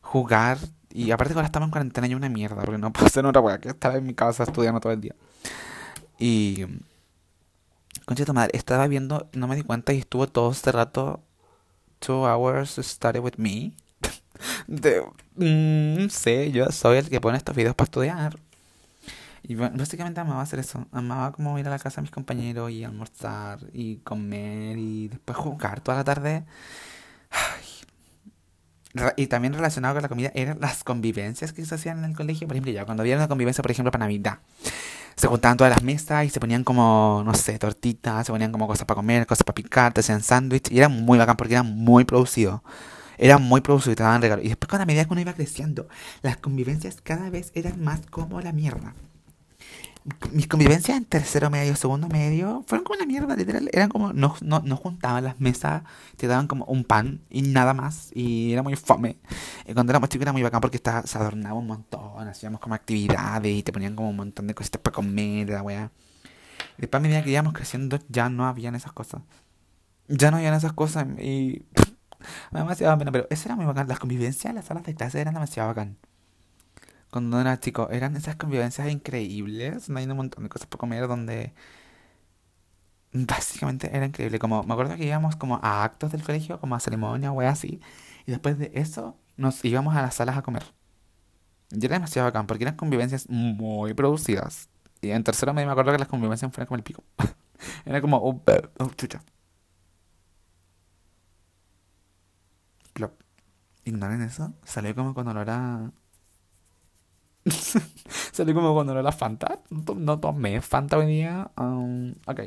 [0.01, 0.57] jugar
[0.89, 3.41] Y aparte que ahora estamos en cuarentena y una mierda, porque no puedo hacer otra
[3.41, 5.15] weá que estar en mi casa estudiando todo el día.
[6.19, 6.65] Y...
[8.05, 11.21] Concha tu madre, estaba viendo, no me di cuenta y estuvo todo este rato,
[11.99, 13.73] two hours study with me.
[14.67, 15.03] De,
[15.35, 18.37] mm, sé, yo soy el que pone estos videos para estudiar.
[19.43, 20.85] Y básicamente amaba hacer eso.
[20.91, 25.37] Amaba como ir a la casa de mis compañeros y almorzar y comer y después
[25.37, 26.43] jugar toda la tarde.
[29.15, 32.47] Y también relacionado con la comida eran las convivencias que se hacían en el colegio.
[32.47, 34.39] Por ejemplo, ya cuando había una convivencia, por ejemplo, para Navidad,
[35.15, 38.67] se juntaban todas las mesas y se ponían como, no sé, tortitas, se ponían como
[38.67, 40.71] cosas para comer, cosas para picar, te hacían sándwich.
[40.71, 42.63] Y era muy bacán porque era muy producido.
[43.17, 44.45] Era muy producido y te daban regalos.
[44.45, 45.87] Y después, con la medida que uno iba creciendo,
[46.21, 48.93] las convivencias cada vez eran más como la mierda
[50.31, 53.69] mis convivencias en tercero medio, segundo medio, fueron como una mierda, literal.
[53.73, 55.83] Eran como, no, no, no juntaban las mesas,
[56.15, 58.11] te daban como un pan y nada más.
[58.13, 59.17] Y era muy fome.
[59.67, 62.75] Y cuando éramos chicos era muy bacán porque estaba, se adornaba un montón, hacíamos como
[62.75, 65.91] actividades y te ponían como un montón de cositas para comer, la weá.
[66.77, 69.21] Después a medida que íbamos creciendo ya no habían esas cosas.
[70.07, 71.65] Ya no habían esas cosas y...
[72.51, 73.87] demasiado pena, pero eso era muy bacán.
[73.87, 75.97] Las convivencias, las salas de clase eran demasiado bacán
[77.09, 81.53] cuando era chico, eran esas convivencias increíbles, hay un montón de cosas por comer, donde
[83.13, 84.39] básicamente era increíble.
[84.39, 87.81] Como, me acuerdo que íbamos como a actos del colegio, como a ceremonia o así,
[88.25, 90.63] y después de eso nos íbamos a las salas a comer.
[91.71, 94.69] Y era demasiado bacán, porque eran convivencias muy producidas.
[95.01, 97.03] Y en tercero medio me acuerdo que las convivencias fueron como el pico.
[97.85, 98.41] era como, oh,
[98.79, 99.21] oh chucha.
[103.87, 104.53] Ignoren eso.
[104.65, 105.91] Salió como cuando lo era
[108.31, 109.59] Salió como cuando era la Fanta.
[109.69, 111.25] No tomé Fanta hoy.
[111.57, 112.41] Um, ok.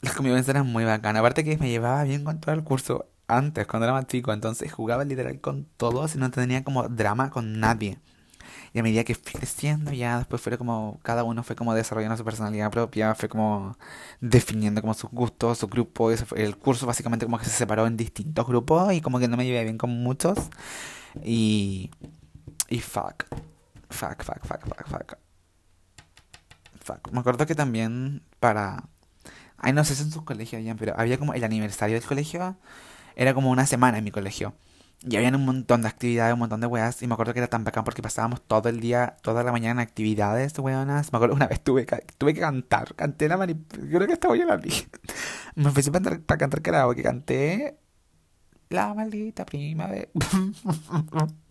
[0.00, 1.20] Las convivencias eran muy bacanas.
[1.20, 4.32] Aparte que me llevaba bien con todo el curso antes, cuando era más chico.
[4.32, 7.98] Entonces jugaba literal con todos y no tenía como drama con nadie.
[8.72, 12.16] Y a medida que fui creciendo, ya después fue como, cada uno fue como desarrollando
[12.16, 13.76] su personalidad propia, fue como
[14.20, 16.10] definiendo como sus gustos, su grupo.
[16.10, 19.44] el curso básicamente como que se separó en distintos grupos y como que no me
[19.44, 20.38] llevé bien con muchos.
[21.22, 21.90] Y
[22.72, 23.26] y fuck.
[23.90, 25.18] Fuck, fuck, fuck, fuck, fuck.
[26.82, 27.12] Fuck.
[27.12, 28.84] Me acuerdo que también para...
[29.58, 32.56] Ay, no sé si en sus colegios ya, pero había como el aniversario del colegio.
[33.14, 34.54] Era como una semana en mi colegio.
[35.04, 37.02] Y habían un montón de actividades, un montón de weas.
[37.02, 39.82] Y me acuerdo que era tan bacán porque pasábamos todo el día, toda la mañana
[39.82, 41.12] en actividades, weonas.
[41.12, 41.86] Me acuerdo una vez tuve,
[42.18, 42.94] tuve que cantar.
[42.94, 43.54] Canté la mani...
[43.54, 44.70] Creo que estaba yo la vi.
[45.56, 47.02] Me fui para, cantar, para cantar karaoke.
[47.02, 47.78] Canté...
[48.68, 50.08] La maldita primavera.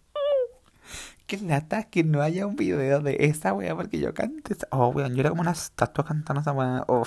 [1.28, 4.56] Qué lata que no haya un video de esa wea porque yo canté.
[4.72, 6.84] Oh, weón, yo era como una estatua cantando esa wea.
[6.88, 7.04] Oh,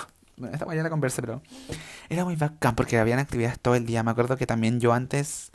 [0.51, 1.41] esta wea ya la conversé, pero
[2.09, 4.03] era muy bacán porque habían actividades todo el día.
[4.03, 5.51] Me acuerdo que también yo antes.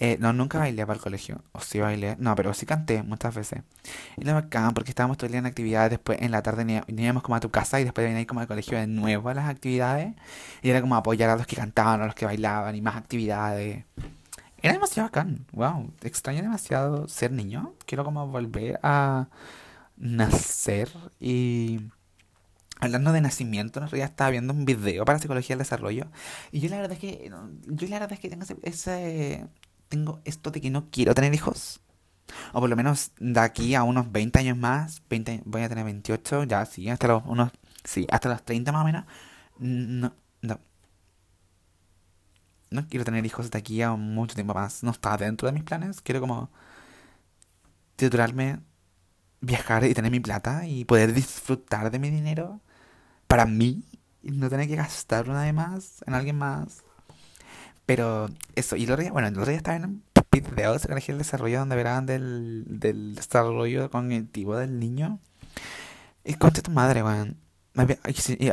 [0.00, 1.42] Eh, no, nunca bailé para el colegio.
[1.52, 2.16] O sí bailé.
[2.20, 3.62] No, pero sí canté muchas veces.
[4.16, 5.90] Y era bacán porque estábamos todo el día en actividades.
[5.90, 8.78] Después en la tarde íbamos como a tu casa y después veníamos como al colegio
[8.78, 10.14] de nuevo a las actividades.
[10.62, 13.84] Y era como apoyar a los que cantaban, a los que bailaban y más actividades.
[14.62, 15.46] Era demasiado bacán.
[15.52, 15.92] Wow.
[16.02, 17.74] Extraño demasiado ser niño.
[17.84, 19.28] Quiero como volver a
[19.96, 21.80] nacer y...
[22.80, 26.06] Hablando de nacimiento, en realidad estaba viendo un video para psicología del desarrollo.
[26.52, 27.28] Y yo la verdad es que.
[27.66, 29.48] Yo la verdad es que tengo ese,
[29.88, 31.80] Tengo esto de que no quiero tener hijos.
[32.52, 35.02] O por lo menos de aquí a unos 20 años más.
[35.08, 37.52] 20, voy a tener 28, ya sí, hasta los unos.
[37.84, 39.04] Sí, hasta los 30 más o menos.
[39.58, 40.60] No, no
[42.70, 44.82] no quiero tener hijos de aquí a mucho tiempo más.
[44.82, 46.00] No está dentro de mis planes.
[46.00, 46.50] Quiero como
[47.96, 48.60] titularme,
[49.40, 52.60] viajar y tener mi plata y poder disfrutar de mi dinero
[53.28, 53.84] para mí
[54.22, 56.84] y no tener que gastarlo nada más en alguien más.
[57.88, 61.14] Pero eso, y el otro bueno, el otro día estaba en un video de psicología
[61.14, 65.20] del desarrollo donde verán del, del desarrollo cognitivo del niño.
[66.22, 67.38] Y conté tu madre, weón.
[67.76, 67.96] Había,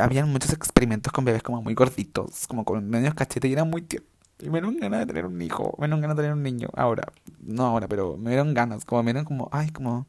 [0.02, 3.82] habían muchos experimentos con bebés como muy gorditos, como con medios cachetes y eran muy
[3.82, 4.08] tiernos.
[4.38, 6.70] Y me dieron ganas de tener un hijo, me dieron ganas de tener un niño.
[6.74, 10.06] Ahora, no ahora, pero me dieron ganas, como me dieron como, ay, como...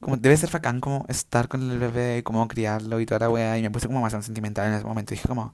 [0.00, 3.58] Como debe ser facán como estar con el bebé como criarlo y toda la weá.
[3.58, 5.10] Y me puse como más sentimental en ese momento.
[5.10, 5.52] Dije como,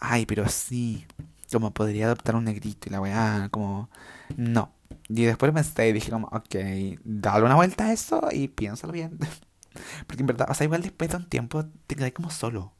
[0.00, 1.06] ay, pero sí,
[1.52, 3.90] como podría adoptar un negrito y la weá, como,
[4.36, 4.72] no.
[5.08, 6.56] Y después pensé y dije como, ok,
[7.04, 9.18] dale una vuelta a eso y piénsalo bien.
[10.06, 12.72] Porque en verdad, o sea, igual después de un tiempo te quedas como solo.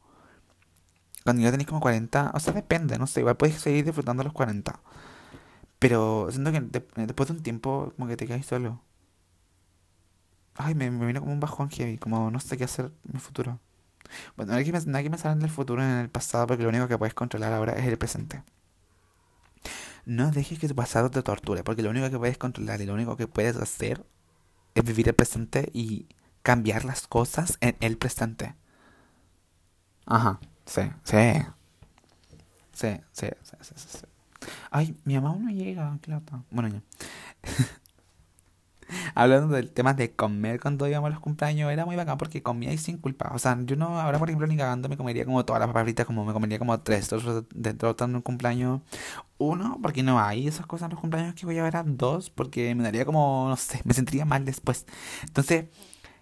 [1.24, 4.32] Cuando ya tenés como 40, o sea, depende, no sé, igual puedes seguir disfrutando los
[4.32, 4.80] 40.
[5.78, 8.82] Pero siento que después de un tiempo, como que te quedas solo.
[10.56, 13.20] Ay, me, me vino como un bajón heavy, como no sé qué hacer en mi
[13.20, 13.60] futuro.
[14.36, 16.62] Bueno, no hay, que, no hay que pensar en el futuro, en el pasado, porque
[16.62, 18.42] lo único que puedes controlar ahora es el presente.
[20.06, 22.94] no dejes que tu pasado te torture, porque lo único que puedes controlar y lo
[22.94, 24.04] único que puedes hacer
[24.74, 26.06] es vivir el presente y
[26.42, 28.54] cambiar las cosas en el presente.
[30.06, 31.16] Ajá, sí, sí.
[32.72, 34.06] Sí, sí, sí, sí, sí.
[34.70, 36.44] Ay, mi mamá no llega, claro.
[36.50, 36.82] Bueno, ya.
[39.14, 42.72] Hablando del tema de comer cuando íbamos a los cumpleaños, era muy bacán porque comía
[42.72, 43.30] y sin culpa.
[43.34, 46.04] O sea, yo no, ahora por ejemplo, ni cagando me comería como todas las papas
[46.06, 47.10] como me comería como tres
[47.54, 48.80] dentro de un cumpleaños.
[49.38, 52.30] Uno, porque no hay esas cosas en los cumpleaños que voy a ver a dos,
[52.30, 54.86] porque me daría como, no sé, me sentiría mal después.
[55.22, 55.66] Entonces,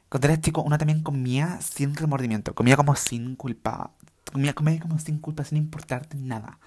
[0.08, 3.92] cuando era chico, uno también comía sin remordimiento, comía como sin culpa,
[4.32, 6.58] comía, comía como sin culpa, sin importarte nada.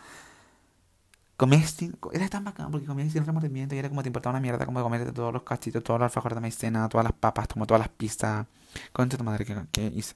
[1.38, 4.40] Comía sin, era tan bacán porque comía sin remordimiento y era como te importaba una
[4.40, 7.68] mierda como comer todos los cachitos, todos los alfajores de maicena, todas las papas, como
[7.68, 8.48] todas las pizzas.
[8.94, 10.16] Concha tu madre que, hice.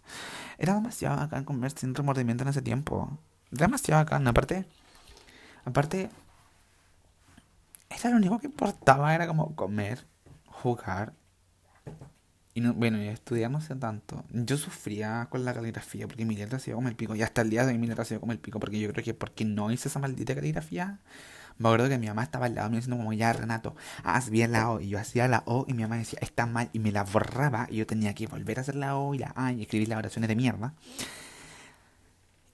[0.57, 3.17] Era demasiado bacán comer sin remordimiento en ese tiempo.
[3.51, 4.27] Demasiado bacán.
[4.27, 4.65] Aparte,
[5.65, 6.09] aparte,
[7.89, 10.05] era lo único que importaba, era como comer,
[10.45, 11.13] jugar
[12.53, 14.25] y no, bueno, estudiar no sé tanto.
[14.31, 17.15] Yo sufría con la caligrafía porque mi letra se iba como el pico.
[17.15, 18.59] Y hasta el día de hoy mi letra se iba como el pico.
[18.59, 20.99] Porque yo creo que porque no hice esa maldita caligrafía.
[21.57, 24.51] Me acuerdo que mi mamá estaba al lado mío diciendo como, ya Renato, haz bien
[24.51, 24.79] la O.
[24.81, 26.69] Y yo hacía la O y mi mamá decía, está mal.
[26.73, 27.67] Y me la borraba.
[27.69, 29.99] Y yo tenía que volver a hacer la O y la A y escribir las
[29.99, 30.73] oraciones de mierda.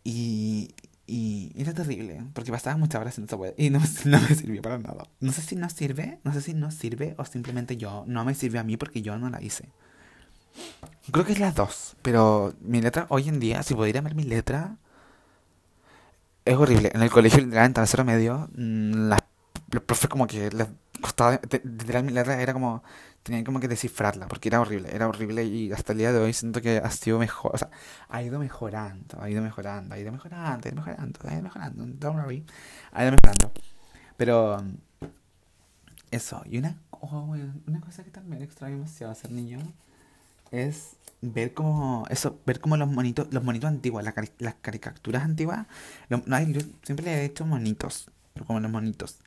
[0.03, 0.75] Y,
[1.07, 4.61] y era terrible, porque pasaba muchas horas en esa web y no, no, me sirvió
[4.61, 5.07] para nada.
[5.19, 8.33] No sé si no sirve, no sé si no sirve o simplemente yo no me
[8.33, 9.69] sirve a mí porque yo no la hice.
[11.11, 11.95] Creo que es las dos.
[12.01, 14.77] Pero mi letra, hoy en día, si pudiera ver mi letra,
[16.45, 16.91] es horrible.
[16.93, 19.21] En el colegio, literal, en tercero medio, mm, las,
[19.71, 20.67] los profes como que les
[21.01, 21.39] costaba.
[21.63, 22.83] Literal, mi letra era como.
[23.23, 24.93] Tenían como que descifrarla, porque era horrible.
[24.93, 27.55] Era horrible y hasta el día de hoy siento que ha sido mejor.
[27.55, 27.71] O sea,
[28.07, 31.85] ha ido mejorando, ha ido mejorando, ha ido mejorando, ha ido mejorando, ha ido mejorando.
[31.87, 32.45] Don't worry.
[32.91, 33.51] Ha ido mejorando.
[34.17, 34.63] Pero.
[36.11, 36.43] Eso.
[36.45, 37.35] Y una, oh,
[37.67, 39.59] una cosa que también extraño demasiado ser niño
[40.63, 44.13] es ver como eso ver como los monitos los monitos antiguos las,
[44.61, 45.65] caricaturas antiguas
[46.09, 48.11] no, yo siempre le he hecho monitos
[48.45, 49.17] como los monitos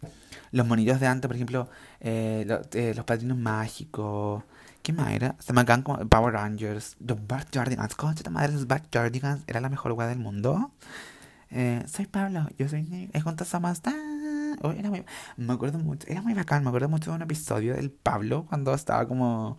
[0.52, 1.68] los monitos de antes por ejemplo
[2.00, 4.44] eh, eh, los padrinos mágicos
[4.82, 5.36] ¿Qué más era?
[5.38, 7.94] Se me acaban como Power Rangers, los Backyardigans.
[7.94, 10.70] Concha de madre, los Backyardigans era la mejor weá del mundo.
[11.50, 13.82] Eh, soy Pablo, yo soy Es juntas somos.
[14.62, 15.04] Oh, era muy,
[15.36, 16.62] me acuerdo mucho, era muy bacán.
[16.62, 19.58] Me acuerdo mucho de un episodio del Pablo cuando estaba como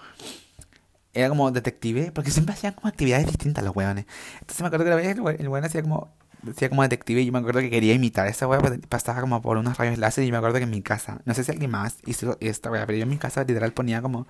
[1.14, 4.06] era como detective, porque siempre hacían como actividades distintas los weones.
[4.42, 6.10] Entonces me acuerdo que la vez el weón hacía como,
[6.48, 9.22] hacía como detective y yo me acuerdo que quería imitar a esa wea, pues, pasaba
[9.22, 11.52] como por unos rayos láser y me acuerdo que en mi casa, no sé si
[11.52, 14.28] alguien más hizo esta wea, pero yo en mi casa literal ponía como,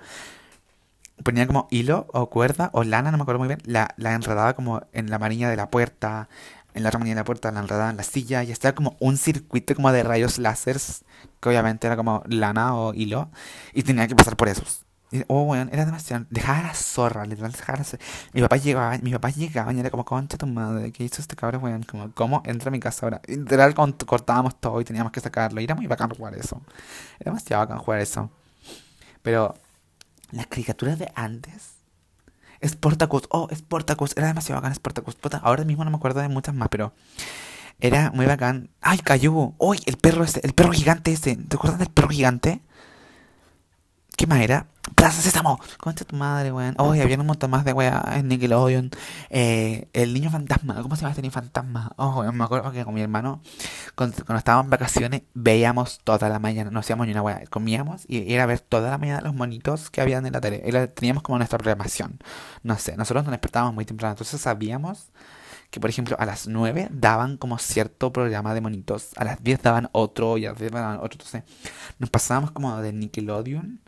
[1.24, 4.54] ponía como hilo o cuerda o lana, no me acuerdo muy bien, la, la enredaba
[4.54, 6.30] como en la manilla de la puerta,
[6.74, 8.96] en la otra manilla de la puerta, la enredaba en la silla y estaba como
[9.00, 10.78] un circuito como de rayos láser,
[11.39, 13.30] que obviamente era como lana o hilo,
[13.74, 14.86] y tenía que pasar por esos.
[15.28, 16.26] Oh, weón, era demasiado.
[16.30, 18.04] Dejaba la zorra, literal, dejaba la zorra.
[18.34, 21.36] Mi papá llegaba, mi papá llegaba y era como, concha tu madre, ¿qué hizo este
[21.36, 21.84] cabrón, weón?
[21.84, 23.22] Como, ¿cómo entra a mi casa ahora?
[23.26, 23.74] Literal,
[24.06, 25.62] cortábamos todo y teníamos que sacarlo.
[25.62, 26.62] Y era muy bacán jugar eso.
[27.19, 28.30] Era demasiado bacán jugar eso.
[29.24, 29.56] Pero,
[30.32, 31.80] las caricaturas de antes.
[32.63, 35.17] Sportacus, oh, Sportacus, era demasiado bacán Sportacus.
[35.41, 36.93] ahora mismo no me acuerdo de muchas más, pero
[37.80, 38.69] era muy bacán.
[38.82, 39.54] ¡Ay, cayó!
[39.58, 40.41] ¡Uy, el perro ese!
[40.43, 41.36] El perro gigante ese.
[41.36, 42.62] ¿Te acuerdas del perro gigante?
[44.19, 44.67] ¿Qué más era?
[44.95, 45.62] Plaza Sésamo.
[45.77, 46.75] Concha tu madre, weón.
[46.77, 48.91] Oh, había un montón más de weá en Nickelodeon.
[49.29, 50.75] Eh, el niño fantasma.
[50.82, 51.93] ¿Cómo se llama este niño fantasma?
[51.95, 53.41] Oh, me acuerdo que con mi hermano,
[53.95, 56.69] cuando, estábamos en vacaciones, veíamos toda la mañana.
[56.69, 57.43] No hacíamos ni una weá.
[57.49, 60.60] Comíamos y era ver toda la mañana los monitos que habían en la tele.
[60.89, 62.19] Teníamos como nuestra programación.
[62.62, 64.12] No sé, nosotros nos despertábamos muy temprano.
[64.12, 65.13] Entonces sabíamos
[65.71, 69.12] que, por ejemplo, a las 9 daban como cierto programa de monitos.
[69.15, 71.13] A las 10 daban otro y a las 10 daban otro.
[71.13, 71.43] Entonces
[71.99, 73.79] nos pasábamos como de Nickelodeon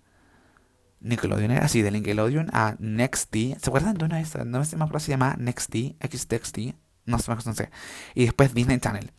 [1.02, 3.58] Nickelodeon era así, de Nickelodeon a Next D.
[3.60, 4.46] ¿Se acuerdan de una de esas?
[4.46, 6.76] No me acuerdo si se llama Next D, XTXD.
[7.06, 7.70] No sé, no sé.
[8.14, 9.12] Y después Disney Channel.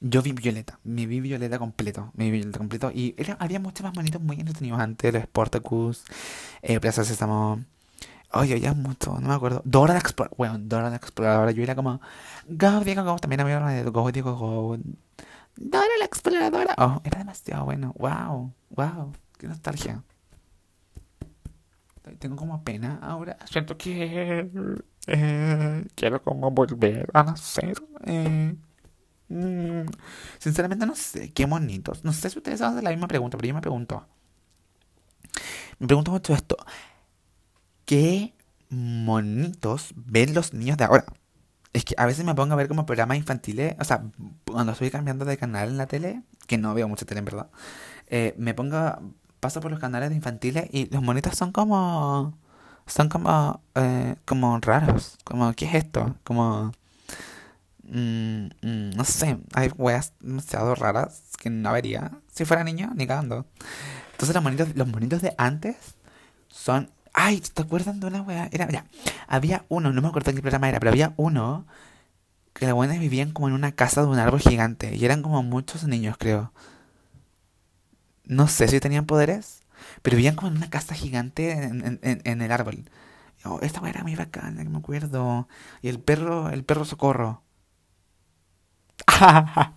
[0.00, 2.92] Yo vi Violeta, me vi Violeta completo, me vi Violeta completo.
[2.92, 6.04] Y había muchos más bonitos muy entretenidos antes, los Sportacus,
[6.62, 7.64] eh, Plaza Sésamo.
[8.32, 9.62] Oye, había mucho, no me acuerdo.
[9.64, 11.50] Dora la Exploradora, bueno, Dora la Exploradora.
[11.50, 12.00] Yo era como,
[12.46, 13.16] Go, Diego, Go.
[13.18, 14.78] También había una de Go, Diego, Go.
[15.56, 16.74] Dora la Exploradora.
[16.78, 17.92] Oh, era demasiado bueno.
[17.98, 20.04] Wow, wow, qué nostalgia
[22.18, 23.36] tengo como pena ahora.
[23.50, 24.50] Siento que
[25.06, 27.74] eh, quiero como volver a nacer.
[28.04, 28.54] Eh,
[29.28, 29.86] mm,
[30.38, 32.04] sinceramente no sé, qué bonitos.
[32.04, 34.06] No sé si ustedes hacen la misma pregunta, pero yo me pregunto.
[35.78, 36.56] Me pregunto mucho esto.
[37.84, 38.34] ¿Qué
[38.70, 41.04] monitos ven los niños de ahora?
[41.72, 44.02] Es que a veces me pongo a ver como programas infantiles, o sea,
[44.46, 47.50] cuando estoy cambiando de canal en la tele, que no veo mucha tele en verdad,
[48.08, 48.76] eh, me pongo,
[49.40, 52.36] paso por los canales de infantiles y los monitos son como,
[52.86, 56.16] son como, eh, como raros, como, ¿qué es esto?
[56.24, 56.72] Como,
[57.84, 63.06] mm, mm, no sé, hay weas demasiado raras que no vería si fuera niño, ni
[63.06, 63.46] cagando.
[64.12, 65.76] Entonces los monitos, los monitos de antes
[66.48, 68.48] son Ay, ¿te acuerdas de una wea?
[68.52, 68.84] Era,
[69.26, 71.66] había uno, no me acuerdo en qué programa era, pero había uno
[72.52, 74.94] que los buenas vivían como en una casa de un árbol gigante.
[74.94, 76.52] Y eran como muchos niños, creo.
[78.28, 79.62] No sé si tenían poderes,
[80.02, 82.90] pero vivían como en una casa gigante en, en, el árbol.
[83.44, 85.48] Oh, esta era muy bacana, que me acuerdo.
[85.82, 87.42] Y el perro, el perro socorro.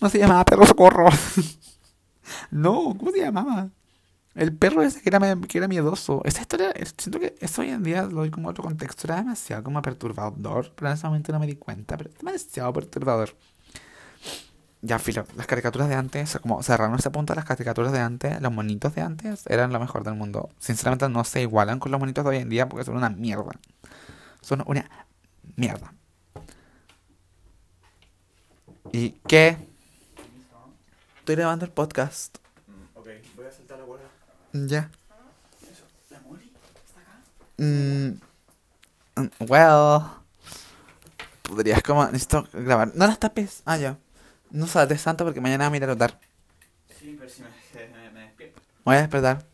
[0.00, 1.08] no se llamaba perro socorro.
[2.50, 3.70] no, ¿cómo se llamaba?
[4.34, 6.22] El perro ese que era, que era miedoso.
[6.24, 9.06] Esa historia, siento que eso hoy en día lo doy como otro contexto.
[9.06, 10.72] Era demasiado como perturbador.
[10.74, 11.96] Pero en ese momento no me di cuenta.
[11.96, 13.36] Pero es demasiado perturbador.
[14.82, 15.24] Ya, filo.
[15.36, 19.00] Las caricaturas de antes, como cerraron ese punto, las caricaturas de antes, los monitos de
[19.02, 20.50] antes eran lo mejor del mundo.
[20.58, 23.52] Sinceramente no se igualan con los monitos de hoy en día porque son una mierda.
[24.42, 24.88] Son una
[25.56, 25.92] mierda.
[28.92, 29.56] ¿Y qué?
[31.18, 32.38] Estoy grabando el podcast.
[34.52, 34.90] Ya.
[37.58, 38.20] Mm,
[39.16, 40.02] mm, well.
[41.42, 42.04] Podrías como.
[42.06, 42.92] Necesito grabar.
[42.94, 43.62] No las tapes.
[43.64, 43.98] Ah, ya.
[44.50, 46.20] No saltes tanto porque mañana voy a ir a
[46.98, 47.48] Sí, pero si me,
[48.10, 48.60] me, despierto.
[48.84, 49.44] Voy a despertar.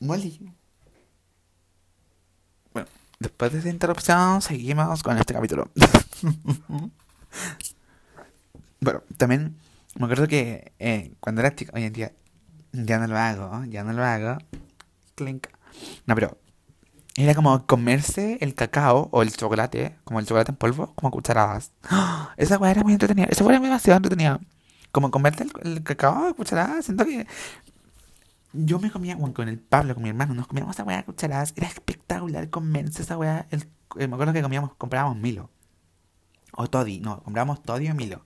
[0.00, 0.52] Molly.
[2.72, 5.70] Bueno, después de esta interrupción, seguimos con este capítulo.
[8.80, 9.56] bueno, también
[9.96, 12.12] me acuerdo que eh, cuando era chico, hoy en día
[12.72, 14.38] ya no lo hago, ya no lo hago.
[15.14, 15.46] Clink.
[16.06, 16.38] No, pero
[17.16, 21.72] era como comerse el cacao o el chocolate, como el chocolate en polvo, como cucharadas.
[22.36, 23.26] Esa weá era muy entretenida.
[23.30, 24.40] Esa weá era demasiado entretenida.
[24.92, 26.84] Como comerte el, cacao a cucharadas.
[26.84, 27.26] Siento que
[28.52, 31.04] yo me comía, bueno, con el Pablo, con mi hermano, nos comíamos esa weá a
[31.04, 31.54] cucharadas.
[31.56, 33.46] Era espectacular comerse esa weá.
[33.50, 35.50] Eh, me acuerdo que comíamos, comprábamos Milo.
[36.52, 38.24] O Toddy, no, comprábamos Toddy o Milo.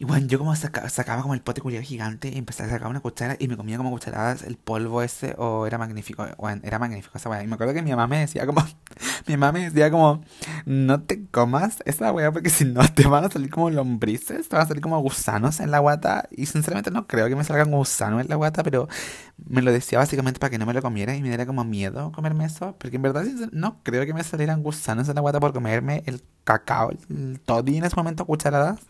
[0.00, 3.00] Y bueno, yo como sacaba como el pote culiado gigante y empecé a sacar una
[3.00, 6.26] cuchara y me comía como cucharadas el polvo ese o era magnífico.
[6.38, 7.44] Bueno, era magnífico esa weá.
[7.44, 8.66] Y me acuerdo que mi mamá me decía como,
[9.26, 10.24] mi mamá me decía como,
[10.64, 14.56] no te comas esa weá porque si no te van a salir como lombrices, te
[14.56, 16.30] van a salir como gusanos en la guata.
[16.30, 18.88] Y sinceramente no creo que me salgan gusanos en la guata, pero
[19.36, 22.10] me lo decía básicamente para que no me lo comiera y me diera como miedo
[22.12, 22.74] comerme eso.
[22.78, 26.22] Porque en verdad no creo que me salieran gusanos en la guata por comerme el
[26.44, 28.80] cacao, el toddy en ese momento cucharadas.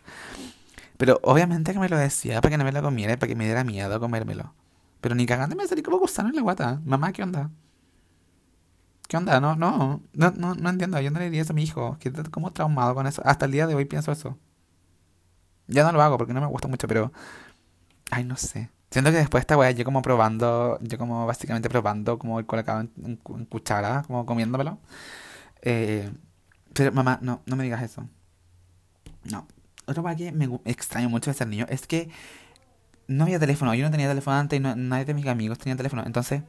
[1.01, 3.35] Pero obviamente que me lo decía para que no me lo comiera y para que
[3.35, 4.53] me diera miedo comérmelo.
[5.01, 6.83] Pero ni cagando me salí como gusano en la guata.
[6.85, 7.51] Mamá, ¿qué onda?
[9.09, 9.41] ¿Qué onda?
[9.41, 11.01] No, no, no, no, no entiendo.
[11.01, 11.97] Yo no le diría eso a mi hijo.
[12.01, 13.23] Que como traumado con eso.
[13.25, 14.39] Hasta el día de hoy pienso eso.
[15.69, 17.13] Ya no lo hago porque no me gusta mucho, pero...
[18.11, 18.71] Ay, no sé.
[18.91, 22.45] Siento que después de esta weá, yo como probando, yo como básicamente probando como el
[22.45, 23.17] colocado en,
[23.49, 24.79] cuchara, como comiéndomelo.
[25.63, 26.13] Eh,
[26.75, 28.07] pero mamá, no, no me digas eso.
[29.25, 29.47] No,
[29.91, 32.11] otra cosa que me extraño mucho de ser niño es que
[33.09, 33.75] no había teléfono.
[33.75, 36.05] Yo no tenía teléfono antes y nadie de mis amigos tenía teléfono.
[36.07, 36.43] Entonces,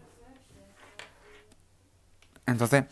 [2.45, 2.85] entonces,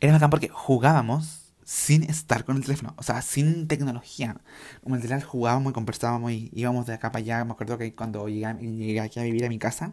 [0.00, 4.36] era bacán porque jugábamos sin estar con el teléfono, o sea, sin tecnología.
[4.82, 7.44] Como el teléfono jugábamos y conversábamos y íbamos de acá para allá.
[7.44, 9.92] Me acuerdo que cuando llegué, aquí a vivir a mi casa,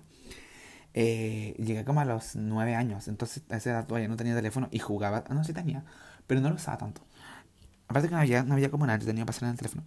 [0.93, 3.07] eh, llegué como a los nueve años.
[3.07, 5.23] Entonces, a esa edad todavía no tenía teléfono y jugaba.
[5.27, 5.83] Ah, no, sí tenía,
[6.27, 7.01] pero no lo usaba tanto.
[7.87, 9.83] Aparte que no había, no había como nada, para pasar en el teléfono.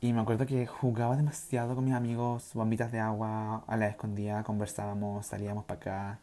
[0.00, 4.44] Y me acuerdo que jugaba demasiado con mis amigos, bombitas de agua, a la escondida,
[4.44, 6.20] conversábamos, salíamos para acá.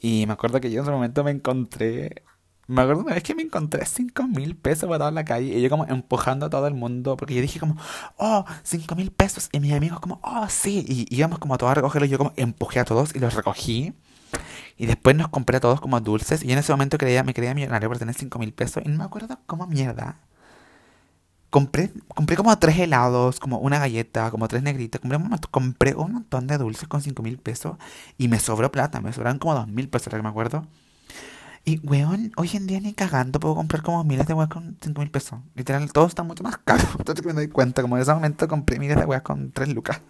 [0.00, 2.24] Y me acuerdo que yo en ese momento me encontré,
[2.66, 5.62] me acuerdo una vez que me encontré 5 mil pesos botados en la calle y
[5.62, 7.76] yo como empujando a todo el mundo, porque yo dije como,
[8.16, 9.48] oh, 5 mil pesos.
[9.52, 10.84] Y mis amigos como, oh, sí.
[10.88, 13.94] Y íbamos como a todos a recogerlos, yo como empujé a todos y los recogí.
[14.78, 16.42] Y después nos compré a todos como dulces.
[16.42, 18.82] Y en ese momento creía, me creía millonario por tener 5 mil pesos.
[18.84, 20.18] Y no me acuerdo cómo mierda
[21.52, 25.00] compré, compré como tres helados, como una galleta, como tres negritas.
[25.02, 27.76] Compré un, montón, compré un montón de dulces con cinco mil pesos
[28.16, 29.02] y me sobró plata.
[29.02, 30.66] Me sobraron como dos mil pesos, que me acuerdo.
[31.64, 35.02] Y, weón, hoy en día ni cagando puedo comprar como miles de weas con cinco
[35.02, 35.40] mil pesos.
[35.54, 36.84] Literal, todo está mucho más caro.
[36.98, 40.00] Entonces me doy cuenta, como en ese momento compré miles de weas con tres lucas.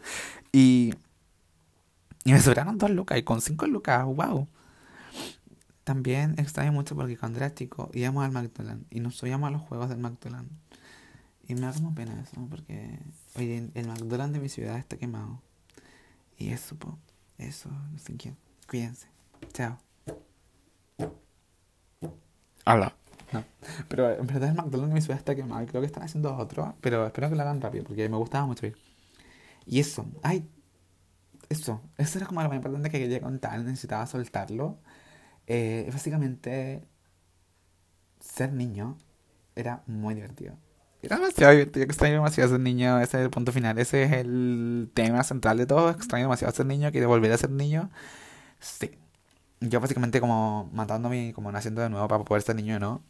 [0.53, 0.95] Y,
[2.24, 3.18] y me sobraron dos lucas.
[3.18, 4.47] Y con cinco lucas, wow.
[5.82, 9.61] También extraño mucho porque cuando era chico íbamos al McDonald's y nos subíamos a los
[9.62, 10.53] juegos del McDonald's.
[11.49, 12.99] Y me da como pena eso, porque
[13.36, 15.43] oye, el McDonald's de mi ciudad está quemado.
[16.38, 16.99] Y eso, po,
[17.38, 18.36] eso, no sé quién.
[18.68, 19.09] Cuídense.
[19.53, 19.78] Chao.
[22.64, 22.95] Hola.
[23.32, 23.45] No.
[23.88, 25.66] Pero en verdad el McDonald's de mi ciudad está quemado.
[25.66, 26.74] Creo que están haciendo otro.
[26.80, 28.76] Pero espero que lo hagan rápido porque me gustaba mucho ir.
[29.66, 30.07] Y eso.
[30.22, 30.49] Ay.
[31.49, 31.80] Eso.
[31.99, 33.59] Eso era como lo más importante que quería contar.
[33.61, 34.78] Necesitaba soltarlo.
[35.47, 36.82] Eh, básicamente.
[38.20, 38.97] Ser niño
[39.57, 40.57] era muy divertido.
[41.03, 44.88] Era demasiado divertido, extraño demasiado ser niño, ese es el punto final, ese es el
[44.94, 47.90] tema central de todo, extraño demasiado ser niño, quiero volver a ser niño.
[48.61, 48.92] Sí.
[49.61, 53.03] Yo básicamente como matándome y como naciendo de nuevo para poder ser niño, ¿no?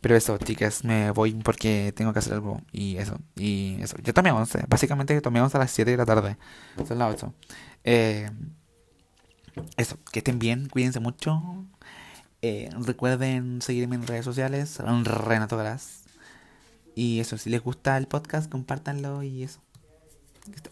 [0.00, 3.96] Pero eso, chicas, me voy porque tengo que hacer algo y eso, y eso.
[4.02, 6.36] Yo tomé 11, básicamente tomé 11 a las 7 de la tarde,
[6.86, 7.34] son las 8.
[7.84, 8.30] Eh,
[9.76, 11.64] eso, que estén bien, cuídense mucho.
[12.42, 16.05] Eh, recuerden seguirme en redes sociales, Renato Gras.
[16.96, 19.60] Y eso, si les gusta el podcast, compártanlo y eso.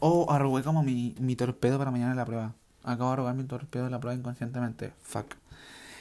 [0.01, 2.55] Oh, arrugué como mi, mi torpedo para mañana la prueba.
[2.83, 4.95] Acabo de robar mi torpedo de la prueba inconscientemente.
[5.03, 5.35] Fuck.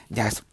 [0.08, 0.44] Ya eso.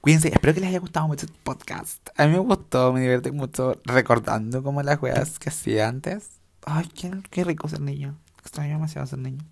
[0.00, 2.08] Cuídense, espero que les haya gustado mucho el podcast.
[2.16, 6.40] A mí me gustó, me divertí mucho recordando como las juegas que hacía antes.
[6.66, 8.18] Ay, qué, qué rico ser niño.
[8.40, 9.44] Extraño demasiado ser niño.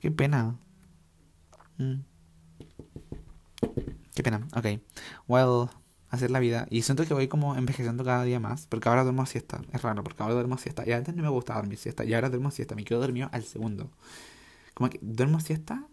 [0.00, 0.54] Qué pena.
[1.78, 2.00] Mm.
[4.14, 4.46] Qué pena.
[4.54, 4.66] Ok.
[5.26, 5.70] Well,
[6.10, 6.66] hacer la vida.
[6.70, 8.66] Y siento que voy como envejeciendo cada día más.
[8.66, 9.60] Porque ahora duermo siesta.
[9.72, 10.84] Es raro, porque ahora duermo siesta.
[10.86, 12.04] Y antes no me gustaba dormir siesta.
[12.04, 12.74] Y ahora duermo siesta.
[12.74, 13.90] Me quedo dormido al segundo.
[14.74, 15.84] Como que duermo siesta.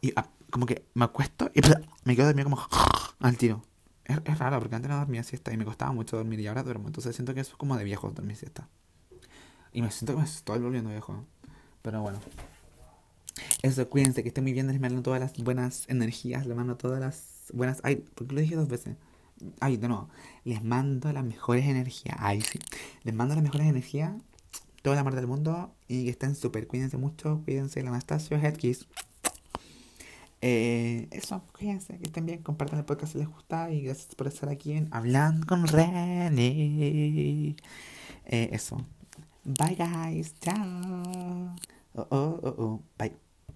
[0.00, 1.60] Y ah, como que me acuesto y
[2.04, 2.62] me quedo dormido como
[3.20, 3.62] al tiro.
[4.04, 6.62] Es, es, raro, porque antes no dormía siesta y me costaba mucho dormir y ahora
[6.62, 6.86] duermo.
[6.88, 8.68] Entonces siento que eso es como de viejo dormir siesta.
[9.72, 11.24] Y me siento que me estoy volviendo viejo.
[11.82, 12.20] Pero bueno.
[13.62, 14.68] Eso, cuídense, que estén muy bien.
[14.68, 16.46] Les mando todas las buenas energías.
[16.46, 17.80] Les mando todas las buenas.
[17.82, 18.96] Ay, ¿por qué lo dije dos veces?
[19.60, 20.08] Ay, de nuevo.
[20.44, 22.16] Les mando las mejores energías.
[22.18, 22.58] Ay, sí.
[23.02, 24.14] Les mando las mejores energías.
[24.82, 25.74] Todo el amor del mundo.
[25.88, 26.66] Y que estén súper.
[26.66, 27.40] Cuídense mucho.
[27.44, 27.80] Cuídense.
[27.80, 28.86] El Anastasio Headkiss.
[30.46, 34.26] Eh, eso, cuídense, que estén bien, compartan el podcast si les gusta y gracias por
[34.26, 37.56] estar aquí en Hablando con René.
[38.26, 38.76] Eh, eso.
[39.44, 41.54] Bye guys, chao.
[41.94, 42.82] Oh, oh, oh, oh.
[42.98, 43.23] Bye.